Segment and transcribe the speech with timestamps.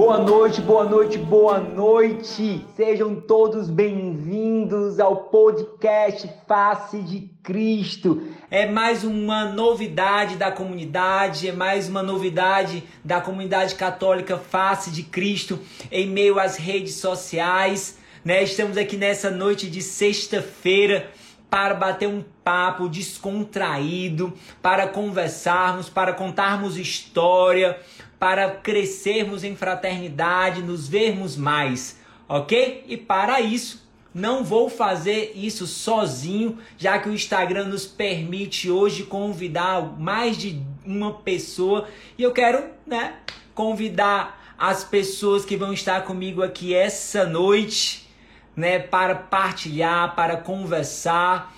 [0.00, 2.64] Boa noite, boa noite, boa noite!
[2.76, 8.22] Sejam todos bem-vindos ao podcast Face de Cristo.
[8.48, 15.02] É mais uma novidade da comunidade, é mais uma novidade da comunidade católica Face de
[15.02, 15.58] Cristo
[15.90, 17.98] em meio às redes sociais.
[18.24, 18.44] Né?
[18.44, 21.10] Estamos aqui nessa noite de sexta-feira
[21.50, 27.76] para bater um papo descontraído, para conversarmos, para contarmos história
[28.18, 32.84] para crescermos em fraternidade, nos vermos mais, ok?
[32.88, 39.04] E para isso, não vou fazer isso sozinho, já que o Instagram nos permite hoje
[39.04, 43.14] convidar mais de uma pessoa e eu quero, né,
[43.54, 48.08] convidar as pessoas que vão estar comigo aqui essa noite,
[48.56, 51.54] né, para partilhar, para conversar,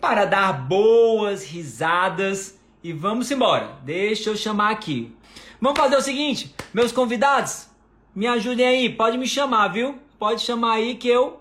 [0.00, 3.76] para dar boas risadas e vamos embora.
[3.84, 5.14] Deixa eu chamar aqui
[5.60, 7.68] Vamos fazer o seguinte, meus convidados,
[8.14, 9.98] me ajudem aí, pode me chamar, viu?
[10.18, 11.40] Pode chamar aí que eu.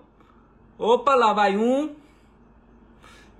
[0.78, 1.96] Opa, lá vai um.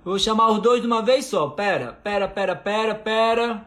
[0.04, 1.48] Vou chamar os dois de uma vez só.
[1.48, 3.66] Pera, pera, pera, pera, pera.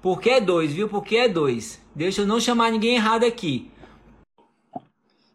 [0.00, 0.88] Por que é dois, viu?
[0.88, 1.84] Por que é dois?
[1.94, 3.70] Deixa eu não chamar ninguém errado aqui.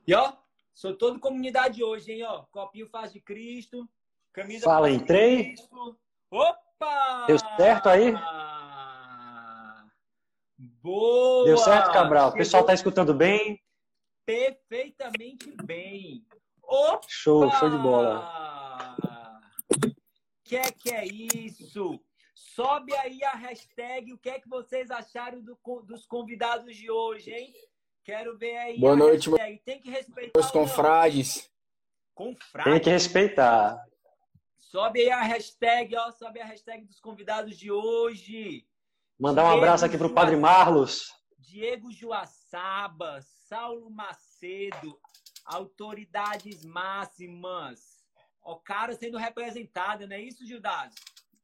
[0.07, 0.33] E ó,
[0.73, 2.23] sou todo comunidade hoje, hein?
[2.23, 3.87] Ó, copinho faz de Cristo.
[4.31, 5.55] Camisa Fala, entrei.
[6.31, 7.25] Opa!
[7.27, 8.13] Deu certo aí?
[10.57, 11.45] Boa!
[11.45, 12.29] Deu certo, Cabral?
[12.29, 13.61] O pessoal está escutando bem?
[14.25, 16.25] Perfeitamente bem.
[16.63, 17.05] Opa!
[17.07, 18.95] Show, show de bola.
[20.43, 21.99] Que é que é isso?
[22.33, 24.13] Sobe aí a hashtag.
[24.13, 27.53] O que é que vocês acharam do, dos convidados de hoje, hein?
[28.03, 28.79] Quero ver aí.
[28.79, 29.61] Boa noite, hashtag.
[29.65, 31.51] Tem que respeitar os confrades.
[32.13, 32.71] Confrades.
[32.71, 33.83] Tem que respeitar.
[34.57, 36.11] Sobe aí a hashtag, ó.
[36.11, 38.65] Sobe a hashtag dos convidados de hoje.
[39.17, 41.13] Mandar um Diego abraço aqui para o Padre Marlos.
[41.39, 44.99] Diego Joaçaba, Saulo Macedo,
[45.45, 47.79] autoridades máximas.
[48.43, 50.93] O cara sendo representado, não é isso, Gildas?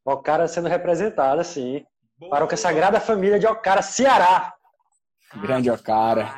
[0.03, 1.85] O cara sendo representado, sim.
[2.17, 2.31] Boa.
[2.31, 4.53] Para a Sagrada Família de Ocara, Ceará.
[5.35, 6.29] Grande Ocara.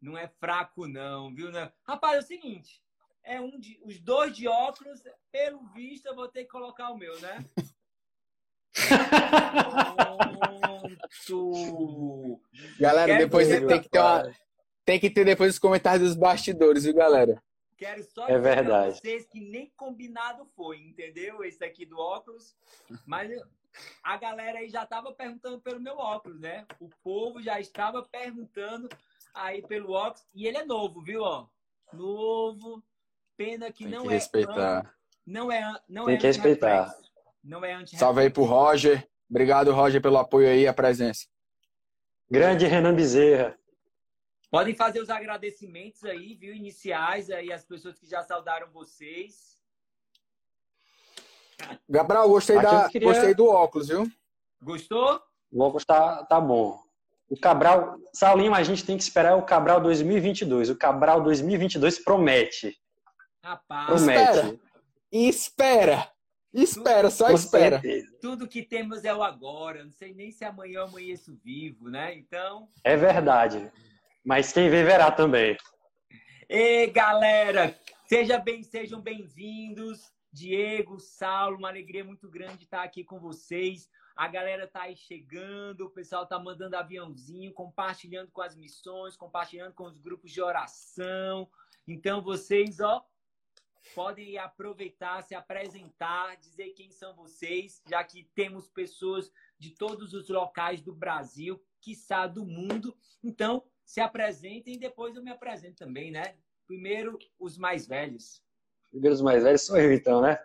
[0.00, 1.50] Não é fraco, não, viu?
[1.82, 2.80] Rapaz, é o seguinte:
[3.24, 6.96] é um de, os dois de óculos, pelo visto, eu vou ter que colocar o
[6.96, 7.44] meu, né?
[12.78, 14.32] galera, Quero depois tem que ter uma,
[14.84, 17.42] tem que ter depois os comentários dos bastidores, viu, galera?
[17.76, 18.98] Quero só é verdade.
[18.98, 21.44] vocês que nem combinado foi, entendeu?
[21.44, 22.56] Esse aqui do óculos.
[23.06, 23.30] Mas
[24.02, 26.66] a galera aí já estava perguntando pelo meu óculos, né?
[26.80, 28.88] O povo já estava perguntando
[29.32, 30.26] aí pelo óculos.
[30.34, 31.22] E ele é novo, viu?
[31.22, 31.46] Ó,
[31.92, 32.82] novo.
[33.36, 34.12] Pena que tem não que é.
[34.14, 34.94] Respeitar.
[35.24, 35.80] Não é.
[35.88, 36.92] Não tem é que respeitar.
[37.42, 39.08] Não é anti Salve aí pro Roger.
[39.28, 41.26] Obrigado, Roger, pelo apoio aí e a presença.
[42.30, 43.58] Grande Renan Bezerra.
[44.50, 46.54] Podem fazer os agradecimentos aí, viu?
[46.54, 49.58] Iniciais aí, as pessoas que já saudaram vocês.
[51.88, 53.08] Gabriel, gostei, da, queria...
[53.08, 54.10] gostei do óculos, viu?
[54.62, 55.20] Gostou?
[55.52, 56.82] O óculos tá, tá bom.
[57.28, 60.70] O Cabral, Saulinho, a gente tem que esperar o Cabral 2022.
[60.70, 62.78] O Cabral 2022 promete.
[63.44, 64.30] Rapaz, promete.
[64.30, 64.58] Espera.
[65.12, 66.12] Espera.
[66.52, 67.80] Espera, só espera.
[68.20, 69.84] Tudo que temos é o agora.
[69.84, 72.14] Não sei nem se amanhã eu amanheço vivo, né?
[72.14, 72.68] Então.
[72.82, 73.70] É verdade.
[74.24, 75.56] Mas quem vê verá também.
[76.48, 80.10] E galera, seja bem, sejam bem-vindos.
[80.32, 83.88] Diego, Saulo, uma alegria muito grande estar aqui com vocês.
[84.16, 89.74] A galera tá aí chegando, o pessoal tá mandando aviãozinho, compartilhando com as missões, compartilhando
[89.74, 91.48] com os grupos de oração.
[91.86, 93.04] Então vocês, ó,
[93.94, 100.28] podem aproveitar, se apresentar, dizer quem são vocês, já que temos pessoas de todos os
[100.28, 102.94] locais do Brasil, quiçá do mundo.
[103.22, 106.34] Então, se apresentem e depois eu me apresento também, né?
[106.66, 108.42] Primeiro, os mais velhos.
[108.90, 110.38] Primeiro, os mais velhos sou eu, então, né?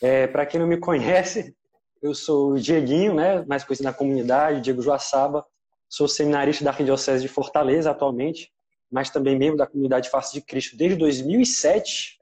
[0.00, 1.56] É, Para quem não me conhece,
[2.02, 3.44] eu sou o Dieguinho, né?
[3.46, 5.46] mais conhecido na comunidade, Diego Joaçaba.
[5.88, 8.52] Sou seminarista da Arquidiocese de Fortaleza atualmente,
[8.90, 12.18] mas também membro da comunidade Face de Cristo desde 2007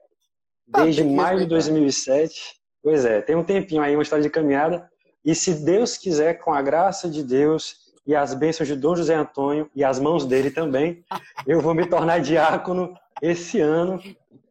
[0.67, 2.55] desde ah, maio de 2007.
[2.81, 4.89] Pois é, tem um tempinho aí, uma história de caminhada.
[5.23, 9.15] E se Deus quiser, com a graça de Deus e as bênçãos de Dom José
[9.15, 11.03] Antônio e as mãos dele também,
[11.47, 13.99] eu vou me tornar diácono esse ano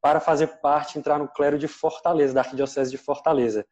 [0.02, 3.64] para fazer parte, entrar no clero de Fortaleza, da Arquidiocese de Fortaleza.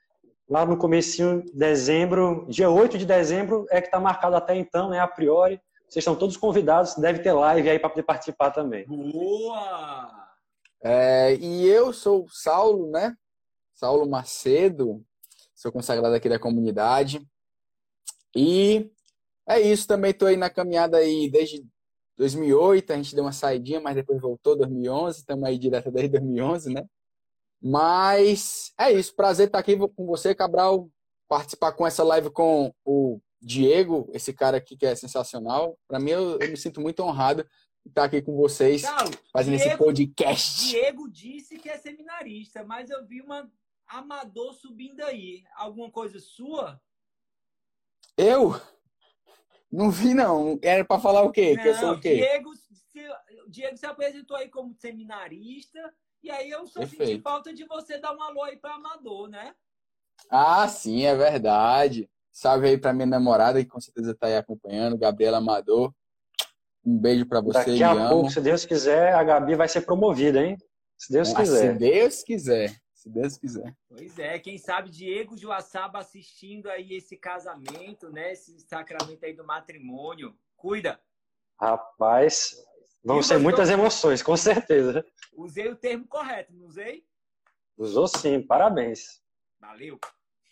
[0.49, 4.91] Lá no comecinho de dezembro, dia 8 de dezembro, é que está marcado até então,
[4.91, 5.61] né, a priori.
[5.89, 8.87] Vocês estão todos convidados, deve ter live aí para poder participar também.
[8.87, 10.32] Boa!
[10.83, 13.17] É, e eu sou Saulo, né?
[13.75, 15.05] Saulo Macedo,
[15.55, 17.27] sou consagrado aqui da comunidade.
[18.35, 18.91] E
[19.47, 21.65] é isso, também estou aí na caminhada aí desde
[22.17, 26.73] 2008, a gente deu uma saidinha, mas depois voltou 2011, estamos aí direto desde 2011,
[26.73, 26.85] né?
[27.61, 30.89] Mas é isso, prazer estar aqui com você, Cabral,
[31.29, 35.79] participar com essa live com o Diego, esse cara aqui que é sensacional.
[35.89, 37.47] Para mim, eu, eu, me sinto muito honrado
[37.87, 38.83] estar aqui com vocês,
[39.33, 40.69] fazendo Diego, esse podcast.
[40.69, 43.51] Diego disse que é seminarista, mas eu vi uma
[43.87, 45.45] amador subindo aí.
[45.55, 46.81] Alguma coisa sua?
[48.17, 48.61] Eu?
[49.71, 50.59] Não vi, não.
[50.63, 51.55] Era para falar o quê?
[51.55, 52.17] Não, que eu sou o quê?
[52.17, 53.09] Diego se,
[53.49, 55.93] Diego se apresentou aí como seminarista,
[56.23, 57.07] e aí eu só Perfeito.
[57.07, 59.55] senti falta de você dar um alô aí para Amador, né?
[60.31, 62.09] Ah, sim, é verdade.
[62.31, 65.93] Salve aí para minha namorada, que com certeza está aí acompanhando, Gabriela Amador.
[66.85, 67.59] Um beijo para você.
[67.59, 70.57] Daqui a pouco, se Deus quiser, a Gabi vai ser promovida, hein?
[70.99, 71.73] Se Deus quiser.
[71.73, 72.83] Se Deus quiser.
[72.93, 73.77] Se Deus quiser.
[73.89, 78.33] Pois é, quem sabe Diego Joaçaba assistindo aí esse casamento, né?
[78.33, 80.37] Esse sacramento aí do matrimônio.
[80.57, 81.01] Cuida.
[81.61, 82.57] Rapaz,
[83.05, 85.05] vão ser muitas emoções, com certeza.
[85.33, 87.05] Usei o termo correto, não usei?
[87.77, 89.21] Usou sim, parabéns.
[89.61, 89.99] Valeu.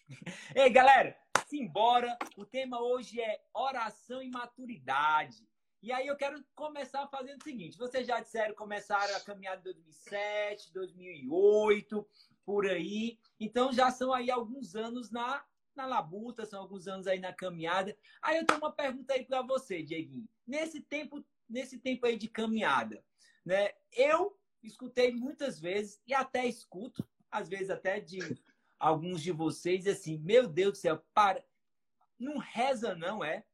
[0.55, 1.17] Ei, galera,
[1.47, 2.17] simbora.
[2.37, 5.50] O tema hoje é oração e maturidade.
[5.83, 9.65] E aí eu quero começar fazendo o seguinte: vocês já disseram começaram a caminhada em
[9.65, 12.07] 2007, 2008,
[12.45, 13.19] por aí.
[13.39, 15.43] Então já são aí alguns anos na,
[15.75, 17.97] na labuta, são alguns anos aí na caminhada.
[18.21, 20.29] Aí eu tenho uma pergunta aí para você, Dieguinho.
[20.47, 23.03] Nesse tempo, nesse tempo aí de caminhada,
[23.45, 23.71] né?
[23.91, 28.19] Eu escutei muitas vezes e até escuto, às vezes até de
[28.79, 31.43] alguns de vocês assim, meu Deus do céu, para,
[32.19, 33.45] não reza não, é?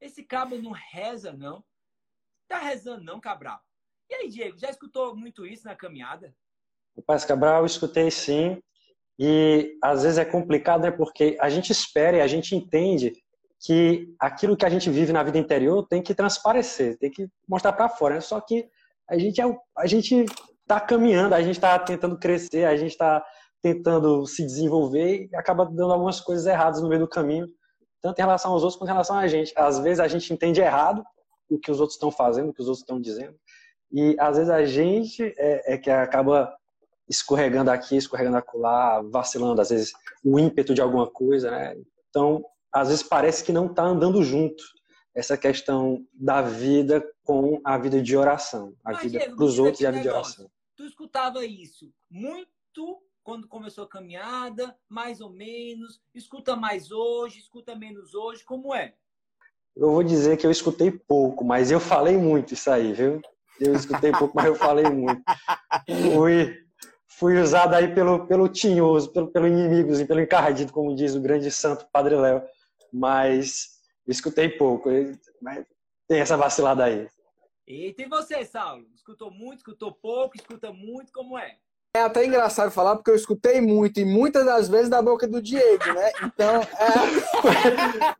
[0.00, 1.64] Esse cabo não reza não.
[2.48, 3.60] Tá rezando não, Cabral?
[4.10, 6.34] E aí, Diego, já escutou muito isso na caminhada?
[6.96, 8.62] Rapaz, Cabral, eu escutei sim.
[9.18, 10.90] E às vezes é complicado, né?
[10.90, 13.12] Porque a gente espera e a gente entende
[13.64, 17.72] que aquilo que a gente vive na vida interior tem que transparecer, tem que mostrar
[17.72, 18.16] para fora.
[18.16, 18.20] Né?
[18.20, 18.68] Só que
[19.08, 19.44] a gente é,
[19.78, 20.26] a gente
[20.62, 23.24] está caminhando, a gente está tentando crescer, a gente está
[23.62, 27.46] tentando se desenvolver e acaba dando algumas coisas erradas no meio do caminho,
[28.00, 29.52] tanto em relação aos outros quanto em relação a gente.
[29.56, 31.04] Às vezes a gente entende errado
[31.54, 33.38] o que os outros estão fazendo, o que os outros estão dizendo,
[33.92, 36.54] e às vezes a gente é, é que acaba
[37.08, 39.92] escorregando aqui, escorregando acolá, vacilando, às vezes,
[40.24, 41.76] o ímpeto de alguma coisa, né?
[42.08, 44.64] Então, às vezes parece que não está andando junto
[45.14, 49.80] essa questão da vida com a vida de oração, a Mas, vida para os outros
[49.80, 50.36] e a vida negócio.
[50.36, 50.52] de oração.
[50.76, 57.76] Tu escutava isso muito quando começou a caminhada, mais ou menos, escuta mais hoje, escuta
[57.76, 58.94] menos hoje, como é?
[59.76, 63.20] Eu vou dizer que eu escutei pouco, mas eu falei muito isso aí, viu?
[63.60, 65.22] Eu escutei pouco, mas eu falei muito.
[66.12, 66.56] Fui,
[67.08, 71.50] fui usado aí pelo, pelo tinhoso, pelo, pelo inimigo, pelo encardido, como diz o grande
[71.50, 72.42] santo Padre Léo.
[72.92, 74.90] Mas escutei pouco,
[75.40, 75.64] mas
[76.08, 77.08] tem essa vacilada aí.
[77.66, 78.86] Eita, e você, Saulo?
[78.94, 81.56] Escutou muito, escutou pouco, escuta muito, como é?
[81.94, 85.42] É até engraçado falar, porque eu escutei muito, e muitas das vezes da boca do
[85.42, 86.10] Diego, né?
[86.24, 86.62] Então.
[86.62, 86.92] É...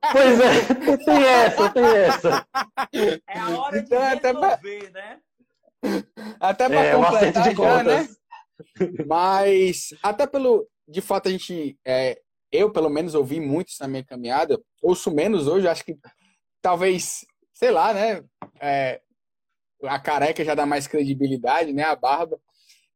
[0.13, 2.47] pois é, tem essa, tem essa.
[3.27, 4.61] É a hora então, de resolver, até pra...
[4.93, 5.21] né?
[6.39, 8.09] Até para é, completar de já, né?
[9.07, 10.69] Mas, até pelo.
[10.87, 11.79] De fato, a gente.
[11.83, 12.21] É,
[12.53, 14.61] eu, pelo menos, ouvi muito isso na minha caminhada.
[14.83, 15.97] Ouço menos hoje, acho que
[16.61, 17.25] talvez,
[17.55, 18.23] sei lá, né?
[18.61, 19.01] É,
[19.85, 21.85] a careca já dá mais credibilidade, né?
[21.85, 22.39] A barba.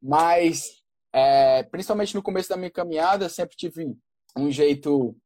[0.07, 0.83] Mas,
[1.13, 3.93] é, principalmente no começo da minha caminhada, sempre tive
[4.39, 5.17] um jeito,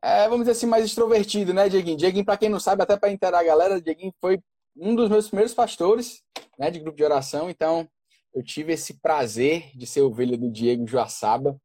[0.00, 1.96] é, vamos dizer assim, mais extrovertido, né, Dieguinho?
[1.96, 4.40] Dieguinho, para quem não sabe, até para inteirar a galera, Dieguinho foi
[4.76, 6.22] um dos meus primeiros pastores,
[6.56, 7.50] né, de grupo de oração.
[7.50, 7.88] Então,
[8.32, 11.60] eu tive esse prazer de ser ovelha do Diego Joaçaba,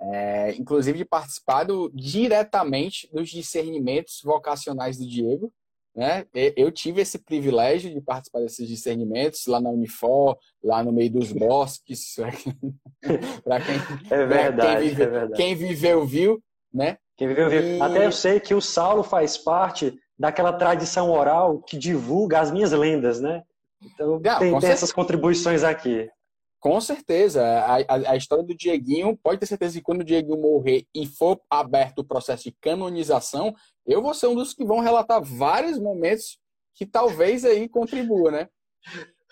[0.00, 5.52] é, inclusive de participar do, diretamente dos discernimentos vocacionais do Diego.
[5.94, 6.26] Né?
[6.56, 11.30] Eu tive esse privilégio de participar desses discernimentos lá na Unifor, lá no meio dos
[11.30, 12.16] bosques.
[13.44, 13.76] para quem,
[14.10, 15.32] é verdade, quem, vive, é verdade.
[15.34, 16.98] quem viveu viu, né?
[17.16, 17.60] Quem viveu viu.
[17.60, 17.80] E...
[17.80, 22.72] Até eu sei que o Saulo faz parte daquela tradição oral que divulga as minhas
[22.72, 23.44] lendas, né?
[23.80, 26.10] Então Não, tem, tem essas contribuições aqui.
[26.58, 27.44] Com certeza.
[27.44, 31.06] A, a, a, história do Dieguinho, pode ter certeza que quando o Dieguinho morrer e
[31.06, 33.54] for aberto o processo de canonização,
[33.86, 36.38] eu vou ser um dos que vão relatar vários momentos
[36.74, 38.48] que talvez aí contribua, né?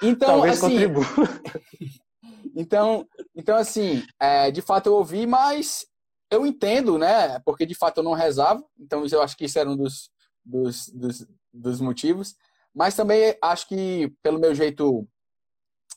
[0.02, 1.04] Então, talvez assim, contribua.
[2.54, 5.86] Então, então assim, é, de fato eu ouvi, mas
[6.30, 7.38] eu entendo, né?
[7.40, 10.10] Porque de fato eu não rezava, então eu acho que isso era um dos,
[10.44, 12.34] dos, dos, dos motivos.
[12.74, 15.06] Mas também acho que pelo meu jeito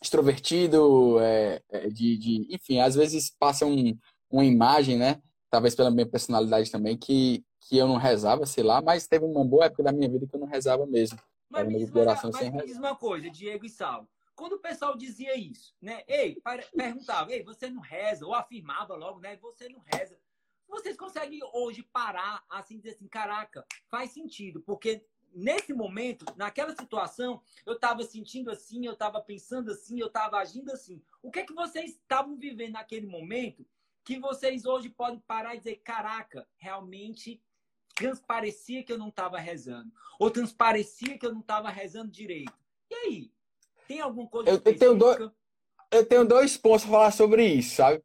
[0.01, 3.97] extrovertido, é, é, de, de, enfim, às vezes passa um,
[4.29, 5.21] uma imagem, né?
[5.49, 9.43] Talvez pela minha personalidade também, que, que eu não rezava, sei lá, mas teve uma
[9.43, 11.19] boa época da minha vida que eu não rezava mesmo.
[11.49, 14.07] Mas, me diz, mas, mas me diz uma coisa, Diego e Sal.
[14.35, 16.03] Quando o pessoal dizia isso, né?
[16.07, 16.37] Ei,
[16.75, 19.37] perguntava, ei, você não reza, ou afirmava logo, né?
[19.37, 20.19] Você não reza.
[20.67, 27.41] Vocês conseguem hoje parar assim, dizer assim, caraca, faz sentido, porque nesse momento, naquela situação,
[27.65, 31.01] eu estava sentindo assim, eu estava pensando assim, eu estava agindo assim.
[31.21, 33.65] O que é que vocês estavam vivendo naquele momento
[34.03, 37.41] que vocês hoje podem parar e dizer, caraca, realmente
[37.95, 42.53] transparecia que eu não estava rezando, ou transparecia que eu não estava rezando direito.
[42.89, 43.31] E aí?
[43.87, 45.31] Tem alguma coisa eu, eu tenho dois
[45.91, 48.03] Eu tenho dois pontos para falar sobre isso, sabe?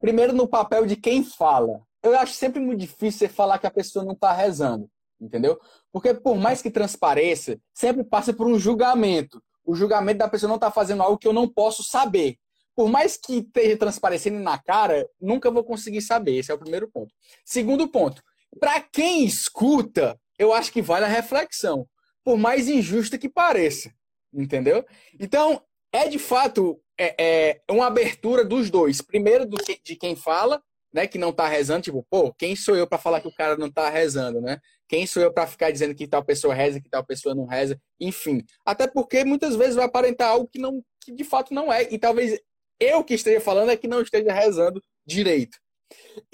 [0.00, 1.82] Primeiro, no papel de quem fala.
[2.02, 4.88] Eu acho sempre muito difícil você falar que a pessoa não está rezando,
[5.20, 5.60] entendeu?
[5.90, 9.42] Porque por mais que transpareça, sempre passa por um julgamento.
[9.64, 12.38] O julgamento da pessoa não está fazendo algo que eu não posso saber.
[12.74, 16.36] Por mais que esteja transparecendo na cara, nunca vou conseguir saber.
[16.36, 17.12] Esse é o primeiro ponto.
[17.44, 18.22] Segundo ponto,
[18.58, 21.86] para quem escuta, eu acho que vale a reflexão,
[22.24, 23.90] por mais injusta que pareça,
[24.32, 24.84] entendeu?
[25.18, 29.00] Então, é de fato é, é uma abertura dos dois.
[29.00, 32.76] Primeiro, do que, de quem fala, né, que não está rezando, tipo, pô, quem sou
[32.76, 34.58] eu para falar que o cara não está rezando, né?
[34.88, 37.78] Quem sou eu para ficar dizendo que tal pessoa reza, que tal pessoa não reza,
[38.00, 38.42] enfim.
[38.64, 41.98] Até porque muitas vezes vai aparentar algo que não que de fato não é, e
[41.98, 42.40] talvez
[42.80, 45.58] eu que esteja falando é que não esteja rezando direito.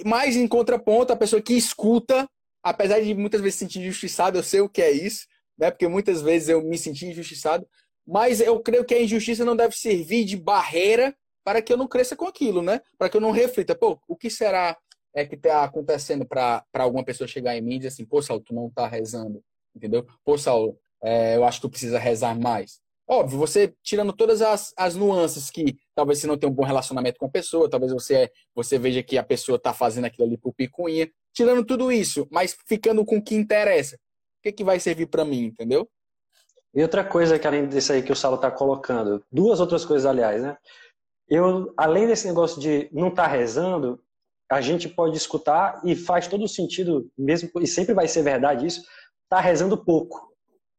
[0.04, 2.28] Mas, em contraponto, a pessoa que escuta,
[2.62, 5.26] apesar de muitas vezes se sentir injustiçado, eu sei o que é isso,
[5.58, 5.70] né?
[5.70, 7.66] Porque muitas vezes eu me senti injustiçado,
[8.06, 11.88] mas eu creio que a injustiça não deve servir de barreira para que eu não
[11.88, 12.80] cresça com aquilo, né?
[12.98, 14.76] Para que eu não reflita, pô, o que será
[15.14, 18.42] é que está acontecendo para alguma pessoa chegar em mim e dizer assim, pô, Saulo,
[18.42, 19.44] tu não está rezando,
[19.74, 20.06] entendeu?
[20.24, 22.80] Pô, Saulo, é, eu acho que tu precisa rezar mais.
[23.12, 27.18] Óbvio, você tirando todas as, as nuances que talvez você não tenha um bom relacionamento
[27.18, 30.54] com a pessoa, talvez você, você veja que a pessoa está fazendo aquilo ali por
[30.54, 33.96] picuinha, tirando tudo isso, mas ficando com o que interessa.
[33.96, 35.86] O que, que vai servir para mim, entendeu?
[36.74, 40.06] E outra coisa que além disso aí que o Salo está colocando, duas outras coisas,
[40.06, 40.56] aliás, né?
[41.28, 44.02] Eu, além desse negócio de não estar tá rezando,
[44.50, 48.82] a gente pode escutar e faz todo sentido, mesmo e sempre vai ser verdade isso,
[49.28, 50.31] tá rezando pouco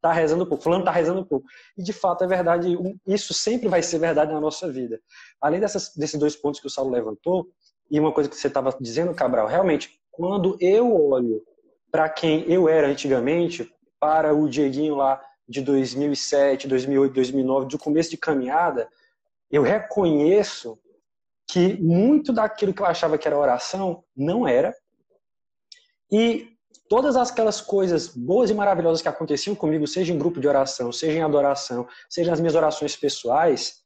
[0.03, 1.47] está rezando pouco, fulano está rezando pouco.
[1.77, 4.99] E de fato é verdade, isso sempre vai ser verdade na nossa vida.
[5.39, 7.47] Além dessas, desses dois pontos que o Saulo levantou,
[7.89, 11.41] e uma coisa que você estava dizendo, Cabral, realmente, quando eu olho
[11.89, 18.09] para quem eu era antigamente, para o Dieguinho lá de 2007, 2008, 2009, do começo
[18.09, 18.89] de caminhada,
[19.49, 20.77] eu reconheço
[21.47, 24.75] que muito daquilo que eu achava que era oração não era.
[26.11, 26.52] E
[26.93, 31.17] todas aquelas coisas boas e maravilhosas que aconteciam comigo, seja em grupo de oração, seja
[31.17, 33.77] em adoração, seja nas minhas orações pessoais,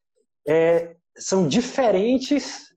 [0.46, 2.68] é, são diferentes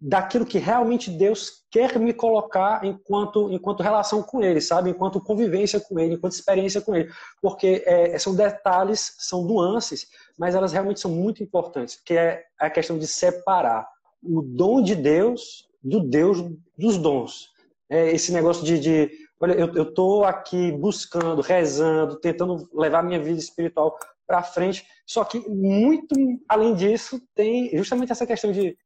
[0.00, 4.88] daquilo que realmente Deus quer me colocar enquanto, enquanto relação com Ele, sabe?
[4.88, 7.10] Enquanto convivência com Ele, enquanto experiência com Ele.
[7.42, 10.06] Porque é, são detalhes, são nuances,
[10.38, 13.86] mas elas realmente são muito importantes, que é a questão de separar
[14.22, 16.38] o dom de Deus do Deus
[16.78, 17.50] dos dons.
[17.90, 23.38] É esse negócio de, de Olha, eu estou aqui buscando, rezando, tentando levar minha vida
[23.38, 24.86] espiritual para frente.
[25.06, 26.14] Só que, muito
[26.46, 28.76] além disso, tem justamente essa questão de: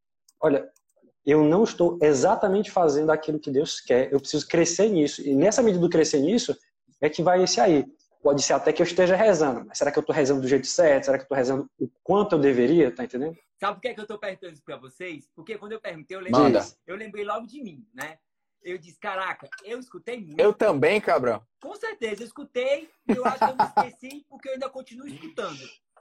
[0.40, 0.70] olha,
[1.26, 5.22] eu não estou exatamente fazendo aquilo que Deus quer, eu preciso crescer nisso.
[5.22, 6.56] E nessa medida do crescer nisso,
[7.00, 7.84] é que vai esse aí.
[8.22, 10.66] Pode ser até que eu esteja rezando, mas será que eu estou rezando do jeito
[10.66, 11.04] certo?
[11.04, 12.94] Será que eu estou rezando o quanto eu deveria?
[12.94, 13.36] Tá entendendo?
[13.58, 15.28] Sabe por que, é que eu estou perguntando isso para vocês?
[15.34, 18.18] Porque quando eu perguntei, eu lembrei, eu lembrei logo de mim, né?
[18.64, 20.40] Eu disse, caraca, eu escutei muito.
[20.40, 21.46] Eu também, Cabrão.
[21.60, 25.60] Com certeza, eu escutei, eu acho que eu me esqueci porque eu ainda continuo escutando.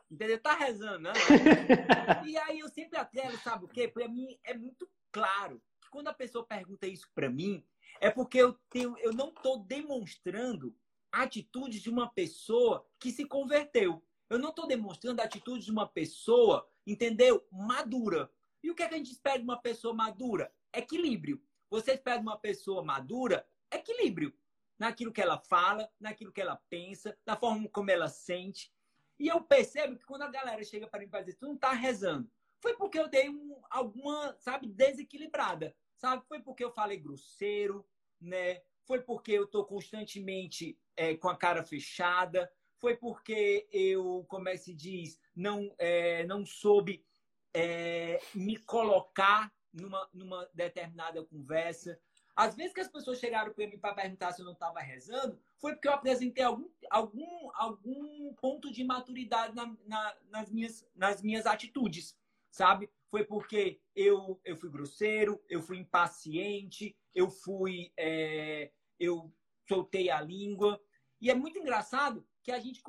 [0.09, 0.39] Entendeu?
[0.39, 1.13] Tá rezando, né?
[2.25, 3.87] E aí eu sempre atrelo, sabe o quê?
[3.87, 7.65] Para mim é muito claro que quando a pessoa pergunta isso para mim,
[7.99, 10.75] é porque eu, tenho, eu não estou demonstrando
[11.11, 14.03] atitudes de uma pessoa que se converteu.
[14.29, 17.45] Eu não estou demonstrando atitudes de uma pessoa, entendeu?
[17.51, 18.31] Madura.
[18.63, 20.51] E o que, é que a gente espera de uma pessoa madura?
[20.73, 21.41] Equilíbrio.
[21.73, 24.31] Você espera uma pessoa madura equilíbrio
[24.77, 28.71] naquilo que ela fala, naquilo que ela pensa, na forma como ela sente.
[29.19, 31.71] E eu percebo que quando a galera chega para mim e dizer, tu não tá
[31.71, 32.29] rezando,
[32.61, 36.23] foi porque eu dei um, alguma, sabe, desequilibrada, sabe?
[36.27, 37.83] Foi porque eu falei grosseiro,
[38.21, 38.61] né?
[38.85, 44.51] Foi porque eu tô constantemente é, com a cara fechada, foi porque eu, como é
[44.51, 47.03] que se diz, não, é, não soube
[47.51, 51.99] é, me colocar numa, numa determinada conversa.
[52.35, 55.39] Às vezes que as pessoas chegaram para mim para perguntar se eu não estava rezando,
[55.59, 61.21] foi porque eu apresentei algum, algum, algum ponto de maturidade na, na, nas, minhas, nas
[61.21, 62.17] minhas atitudes,
[62.49, 62.89] sabe?
[63.09, 67.93] Foi porque eu, eu fui grosseiro, eu fui impaciente, eu fui.
[67.97, 69.31] É, eu
[69.67, 70.81] soltei a língua.
[71.21, 72.81] E é muito engraçado que a gente,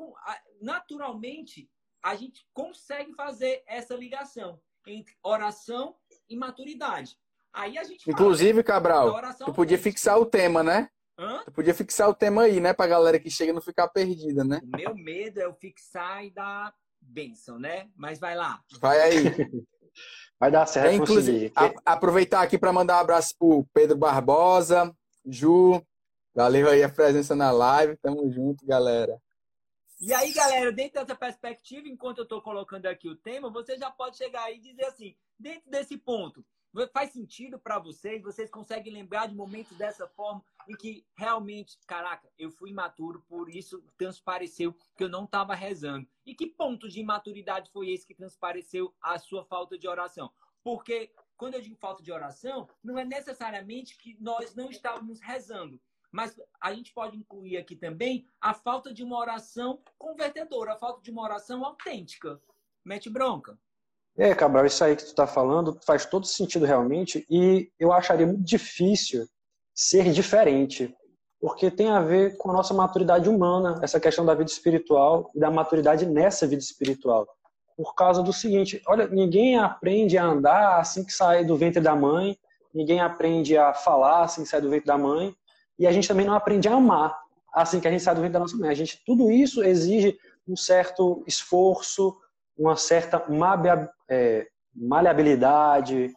[0.61, 1.71] naturalmente,
[2.03, 5.97] a gente consegue fazer essa ligação entre oração
[6.28, 7.16] e maturidade.
[7.52, 9.14] Aí a gente Inclusive, Cabral,
[9.45, 10.88] tu podia fixar o tema, né?
[11.19, 11.43] Hã?
[11.45, 12.73] Tu podia fixar o tema aí, né?
[12.73, 14.61] Pra galera que chega não ficar perdida, né?
[14.64, 17.88] O meu medo é eu fixar e dar bênção, né?
[17.97, 18.61] Mas vai lá.
[18.81, 19.25] Vai aí.
[20.40, 20.88] vai dar certo.
[20.88, 24.93] É, inclusive, a, aproveitar aqui para mandar um abraço pro Pedro Barbosa,
[25.25, 25.81] Ju.
[26.35, 27.97] Valeu aí a presença na live.
[27.99, 29.16] Tamo junto, galera.
[30.01, 33.91] E aí, galera, dentro dessa perspectiva, enquanto eu estou colocando aqui o tema, você já
[33.91, 36.45] pode chegar aí e dizer assim, dentro desse ponto,
[36.93, 38.23] faz sentido para vocês?
[38.23, 43.49] Vocês conseguem lembrar de momentos dessa forma em que realmente, caraca, eu fui imaturo, por
[43.49, 46.09] isso transpareceu que eu não estava rezando.
[46.27, 50.33] E que ponto de imaturidade foi esse que transpareceu a sua falta de oração?
[50.65, 55.81] Porque quando eu digo falta de oração, não é necessariamente que nós não estávamos rezando,
[56.14, 61.02] mas a gente pode incluir aqui também a falta de uma oração convertedora, a falta
[61.02, 62.40] de uma oração autêntica.
[62.85, 63.59] Mete bronca.
[64.16, 68.28] É, Cabral, isso aí que tu está falando faz todo sentido realmente, e eu acharia
[68.28, 69.26] muito difícil
[69.75, 70.97] ser diferente,
[71.40, 75.40] porque tem a ver com a nossa maturidade humana, essa questão da vida espiritual e
[75.40, 77.26] da maturidade nessa vida espiritual.
[77.76, 81.97] Por causa do seguinte, olha, ninguém aprende a andar assim que sai do ventre da
[81.97, 82.38] mãe,
[82.73, 85.35] ninguém aprende a falar assim que sai do ventre da mãe,
[85.78, 88.33] e a gente também não aprende a amar assim que a gente sai do ventre
[88.33, 88.69] da nossa mãe.
[88.69, 92.16] A gente, tudo isso exige um certo esforço,
[92.59, 93.25] uma certa
[94.09, 96.12] é, maleabilidade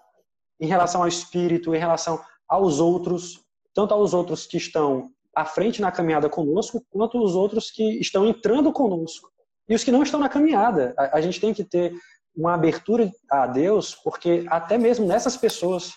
[0.60, 3.40] em relação ao espírito, em relação aos outros,
[3.74, 8.26] tanto aos outros que estão à frente na caminhada conosco, quanto os outros que estão
[8.26, 9.30] entrando conosco.
[9.70, 10.96] E os que não estão na caminhada.
[10.98, 11.94] A, a gente tem que ter
[12.36, 15.94] uma abertura a Deus, porque até mesmo nessas pessoas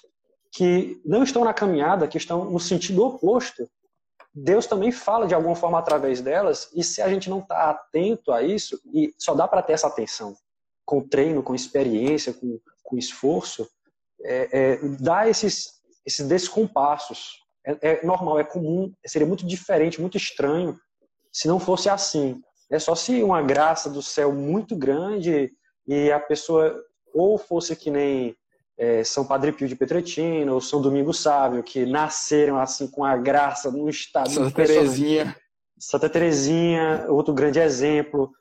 [0.53, 3.69] que não estão na caminhada, que estão no sentido oposto,
[4.35, 8.33] Deus também fala de alguma forma através delas, e se a gente não está atento
[8.33, 10.37] a isso, e só dá para ter essa atenção
[10.85, 13.69] com treino, com experiência, com, com esforço,
[14.25, 17.41] é, é, dá esses, esses descompassos.
[17.65, 20.79] É, é, normal, é comum, seria muito diferente, muito estranho
[21.33, 22.41] se não fosse assim.
[22.71, 25.53] É só se uma graça do céu muito grande
[25.87, 26.83] e a pessoa
[27.13, 28.37] ou fosse que nem
[28.81, 33.15] é, São Padre Pio de Petretino ou São Domingo Sábio, que nasceram assim com a
[33.15, 35.37] graça num estado Santa Terezinha.
[35.79, 38.33] Santa Terezinha, outro grande exemplo.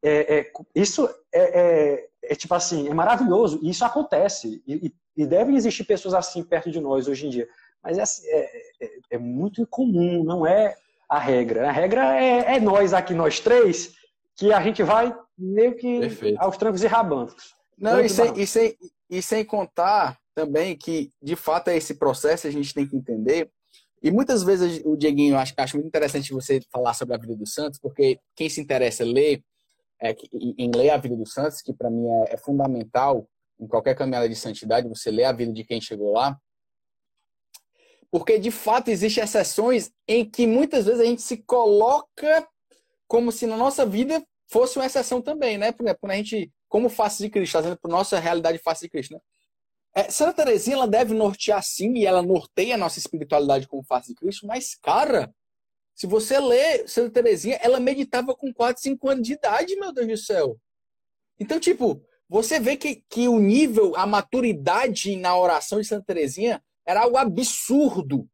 [0.00, 5.26] É, é, isso é, é, é, tipo assim, é maravilhoso, e isso acontece, e, e,
[5.26, 7.48] devem existir pessoas assim perto de nós hoje em dia.
[7.82, 10.76] Mas é, assim, é, é muito incomum, não é
[11.08, 11.68] a regra.
[11.68, 13.92] A regra é, nós aqui, nós três,
[14.36, 16.40] que a gente vai meio que Perfeito.
[16.40, 17.54] aos trancos e rabancos.
[17.76, 18.76] Não, e sem, e, sem,
[19.08, 23.50] e sem contar também que, de fato, é esse processo a gente tem que entender.
[24.02, 27.54] E muitas vezes o Dieguinho, acho, acho muito interessante você falar sobre a vida dos
[27.54, 29.42] santos, porque quem se interessa ler,
[30.00, 30.14] é,
[30.58, 33.26] em ler a vida dos santos, que para mim é, é, fundamental
[33.58, 36.36] em qualquer caminhada de santidade, você lê a vida de quem chegou lá.
[38.10, 42.46] Porque, de fato, existem exceções em que muitas vezes a gente se coloca
[43.08, 45.72] como se na nossa vida fosse uma exceção também, né?
[45.72, 48.88] Por exemplo, quando a gente como face de Cristo, trazendo para nossa realidade face de
[48.88, 49.14] Cristo.
[49.14, 49.20] Né?
[49.94, 54.08] É, Santa Teresinha ela deve nortear sim, e ela norteia a nossa espiritualidade como face
[54.08, 55.32] de Cristo, mas, cara,
[55.94, 60.08] se você lê Santa Teresinha, ela meditava com 4, 5 anos de idade, meu Deus
[60.08, 60.58] do céu.
[61.38, 66.60] Então, tipo, você vê que, que o nível, a maturidade na oração de Santa Teresinha
[66.84, 68.28] era algo absurdo,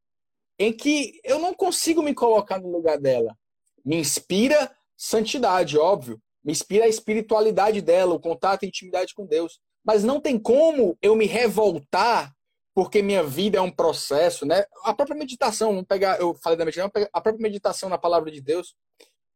[0.59, 3.37] em que eu não consigo me colocar no lugar dela.
[3.85, 9.61] Me inspira santidade, óbvio, me inspira a espiritualidade dela, o contato e intimidade com Deus.
[9.85, 12.33] Mas não tem como eu me revoltar
[12.75, 14.65] porque minha vida é um processo, né?
[14.85, 18.41] A própria meditação, vamos pegar, eu falei da meditação, a própria meditação na palavra de
[18.41, 18.75] Deus.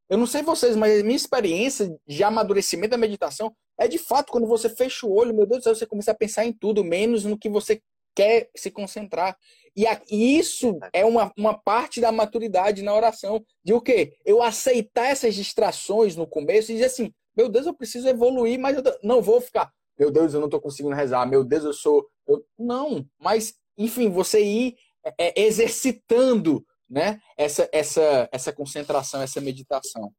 [0.08, 4.46] Eu não sei vocês, mas minha experiência de amadurecimento da meditação é de fato quando
[4.46, 7.24] você fecha o olho, meu Deus do céu, você começa a pensar em tudo, menos
[7.24, 7.82] no que você
[8.14, 9.36] quer se concentrar.
[9.76, 13.44] E, a, e isso é uma, uma parte da maturidade na oração.
[13.64, 14.16] De o quê?
[14.24, 18.76] Eu aceitar essas distrações no começo e dizer assim, meu Deus, eu preciso evoluir, mas
[18.76, 22.06] eu não vou ficar, meu Deus, eu não estou conseguindo rezar, meu Deus, eu sou.
[22.26, 22.44] Eu...
[22.58, 30.12] Não, mas, enfim, você ir é, é, exercitando né, essa, essa, essa concentração, essa meditação.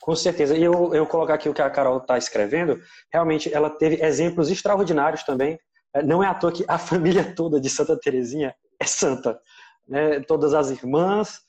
[0.00, 0.56] Com certeza.
[0.56, 2.80] E eu, eu colocar aqui o que a Carol está escrevendo,
[3.12, 5.58] realmente ela teve exemplos extraordinários também.
[5.94, 9.40] É, não é à toa que a família toda de Santa Terezinha é santa.
[9.88, 10.20] Né?
[10.20, 11.40] Todas as irmãs,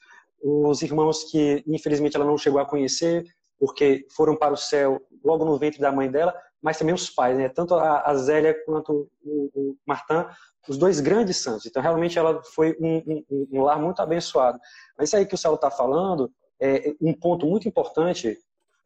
[0.42, 3.26] os irmãos que infelizmente ela não chegou a conhecer,
[3.60, 7.38] porque foram para o céu logo no ventre da mãe dela, mas também os pais,
[7.38, 7.50] né?
[7.50, 10.26] tanto a, Zélia quanto o, Martin,
[10.68, 11.66] os dois grandes santos.
[11.66, 14.60] Então, realmente, ela foi um, um, um lar muito abençoado.
[14.98, 18.38] Mas isso aí que o Saulo está falando é um ponto muito importante.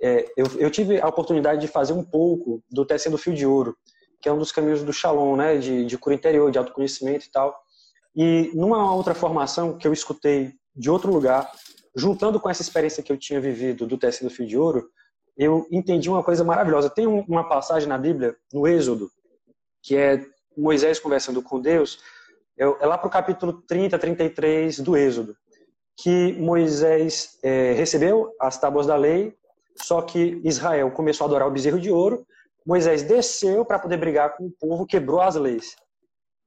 [0.02, 3.76] É, eu, eu, tive a oportunidade de fazer um pouco do Tecendo Fio de Ouro,
[4.22, 5.58] que é um dos caminhos do Shalom, né?
[5.58, 7.56] de, de cura interior, de autoconhecimento e tal.
[8.16, 11.50] E numa outra formação que eu escutei de outro lugar,
[11.96, 14.90] juntando com essa experiência que eu tinha vivido do Tecendo Fio de Ouro,
[15.38, 16.90] eu entendi uma coisa maravilhosa.
[16.90, 19.10] Tem uma passagem na Bíblia, no Êxodo,
[19.82, 20.26] que é
[20.58, 22.00] Moisés conversando com Deus,
[22.58, 25.36] é, é lá para o capítulo 30, 33 do Êxodo,
[25.98, 29.34] que Moisés é, recebeu as tábuas da lei,
[29.76, 32.26] só que Israel começou a adorar o bezerro de ouro,
[32.66, 35.76] Moisés desceu para poder brigar com o povo, quebrou as leis.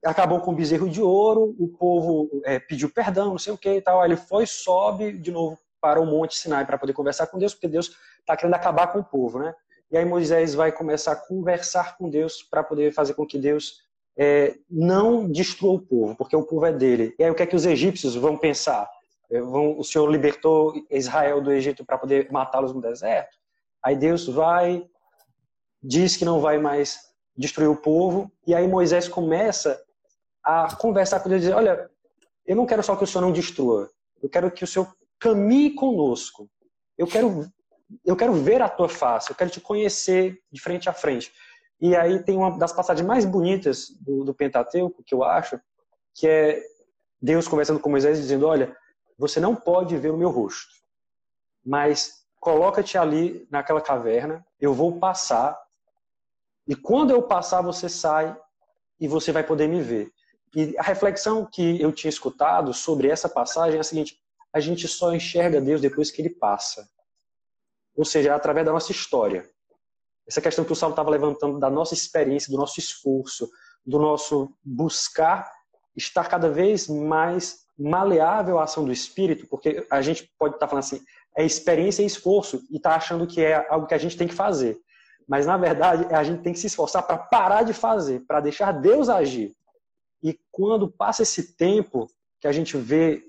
[0.05, 3.77] Acabou com o bezerro de ouro, o povo é, pediu perdão, não sei o que
[3.77, 4.01] e tal.
[4.01, 7.55] Aí ele foi, sobe de novo para o Monte Sinai para poder conversar com Deus,
[7.55, 9.55] porque Deus está querendo acabar com o povo, né?
[9.90, 13.83] E aí Moisés vai começar a conversar com Deus para poder fazer com que Deus
[14.17, 17.14] é, não destrua o povo, porque o povo é dele.
[17.19, 18.88] E aí o que é que os egípcios vão pensar?
[19.31, 23.37] É, vão, o Senhor libertou Israel do Egito para poder matá-los no deserto?
[23.83, 24.85] Aí Deus vai,
[25.83, 26.99] diz que não vai mais
[27.37, 29.81] destruir o povo, e aí Moisés começa
[30.44, 31.90] a conversar com Deus e dizer, olha,
[32.46, 33.90] eu não quero só que o Senhor não destrua,
[34.22, 36.48] eu quero que o Senhor caminhe conosco.
[36.98, 37.50] Eu quero,
[38.04, 41.33] eu quero ver a tua face, eu quero te conhecer de frente a frente.
[41.80, 45.59] E aí tem uma das passagens mais bonitas do, do Pentateuco, que eu acho,
[46.14, 46.62] que é
[47.20, 48.76] Deus conversando com Moisés dizendo: Olha,
[49.18, 50.72] você não pode ver o meu rosto,
[51.64, 55.59] mas coloca-te ali naquela caverna, eu vou passar,
[56.66, 58.37] e quando eu passar, você sai
[59.00, 60.12] e você vai poder me ver.
[60.55, 64.19] E a reflexão que eu tinha escutado sobre essa passagem é a seguinte:
[64.53, 66.88] a gente só enxerga Deus depois que ele passa.
[67.97, 69.49] Ou seja, é através da nossa história.
[70.27, 73.49] Essa questão que o Saulo estava levantando da nossa experiência, do nosso esforço,
[73.85, 75.51] do nosso buscar
[75.97, 80.85] estar cada vez mais maleável à ação do Espírito, porque a gente pode estar falando
[80.85, 81.01] assim,
[81.37, 84.35] é experiência e esforço, e está achando que é algo que a gente tem que
[84.35, 84.79] fazer.
[85.29, 88.73] Mas, na verdade, a gente tem que se esforçar para parar de fazer, para deixar
[88.73, 89.55] Deus agir.
[90.24, 92.10] E quando passa esse tempo
[92.40, 93.22] que a gente vê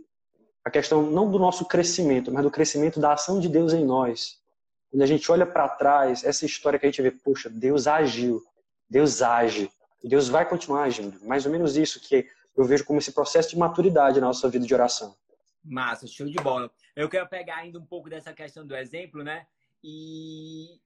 [0.64, 4.42] a questão não do nosso crescimento, mas do crescimento da ação de Deus em nós,
[4.90, 8.42] quando a gente olha para trás, essa história que a gente vê, poxa, Deus agiu,
[8.90, 9.70] Deus age,
[10.02, 11.20] e Deus vai continuar agindo.
[11.26, 14.66] Mais ou menos isso que eu vejo como esse processo de maturidade na nossa vida
[14.66, 15.18] de oração.
[15.62, 16.72] Massa, show de bola.
[16.96, 19.46] Eu quero pegar ainda um pouco dessa questão do exemplo, né?
[19.84, 20.80] E,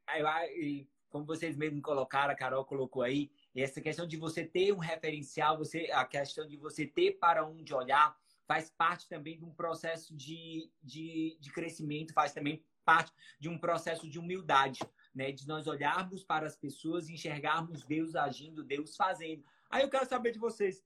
[1.09, 5.57] como vocês mesmos colocaram, a Carol colocou aí, essa questão de você ter um referencial,
[5.57, 8.15] você, a questão de você ter para onde olhar,
[8.47, 13.57] faz parte também de um processo de, de, de crescimento, faz também parte de um
[13.57, 14.79] processo de humildade,
[15.13, 15.31] né?
[15.31, 19.43] De nós olharmos para as pessoas e enxergarmos Deus agindo, Deus fazendo.
[19.69, 20.83] Aí eu quero saber de vocês,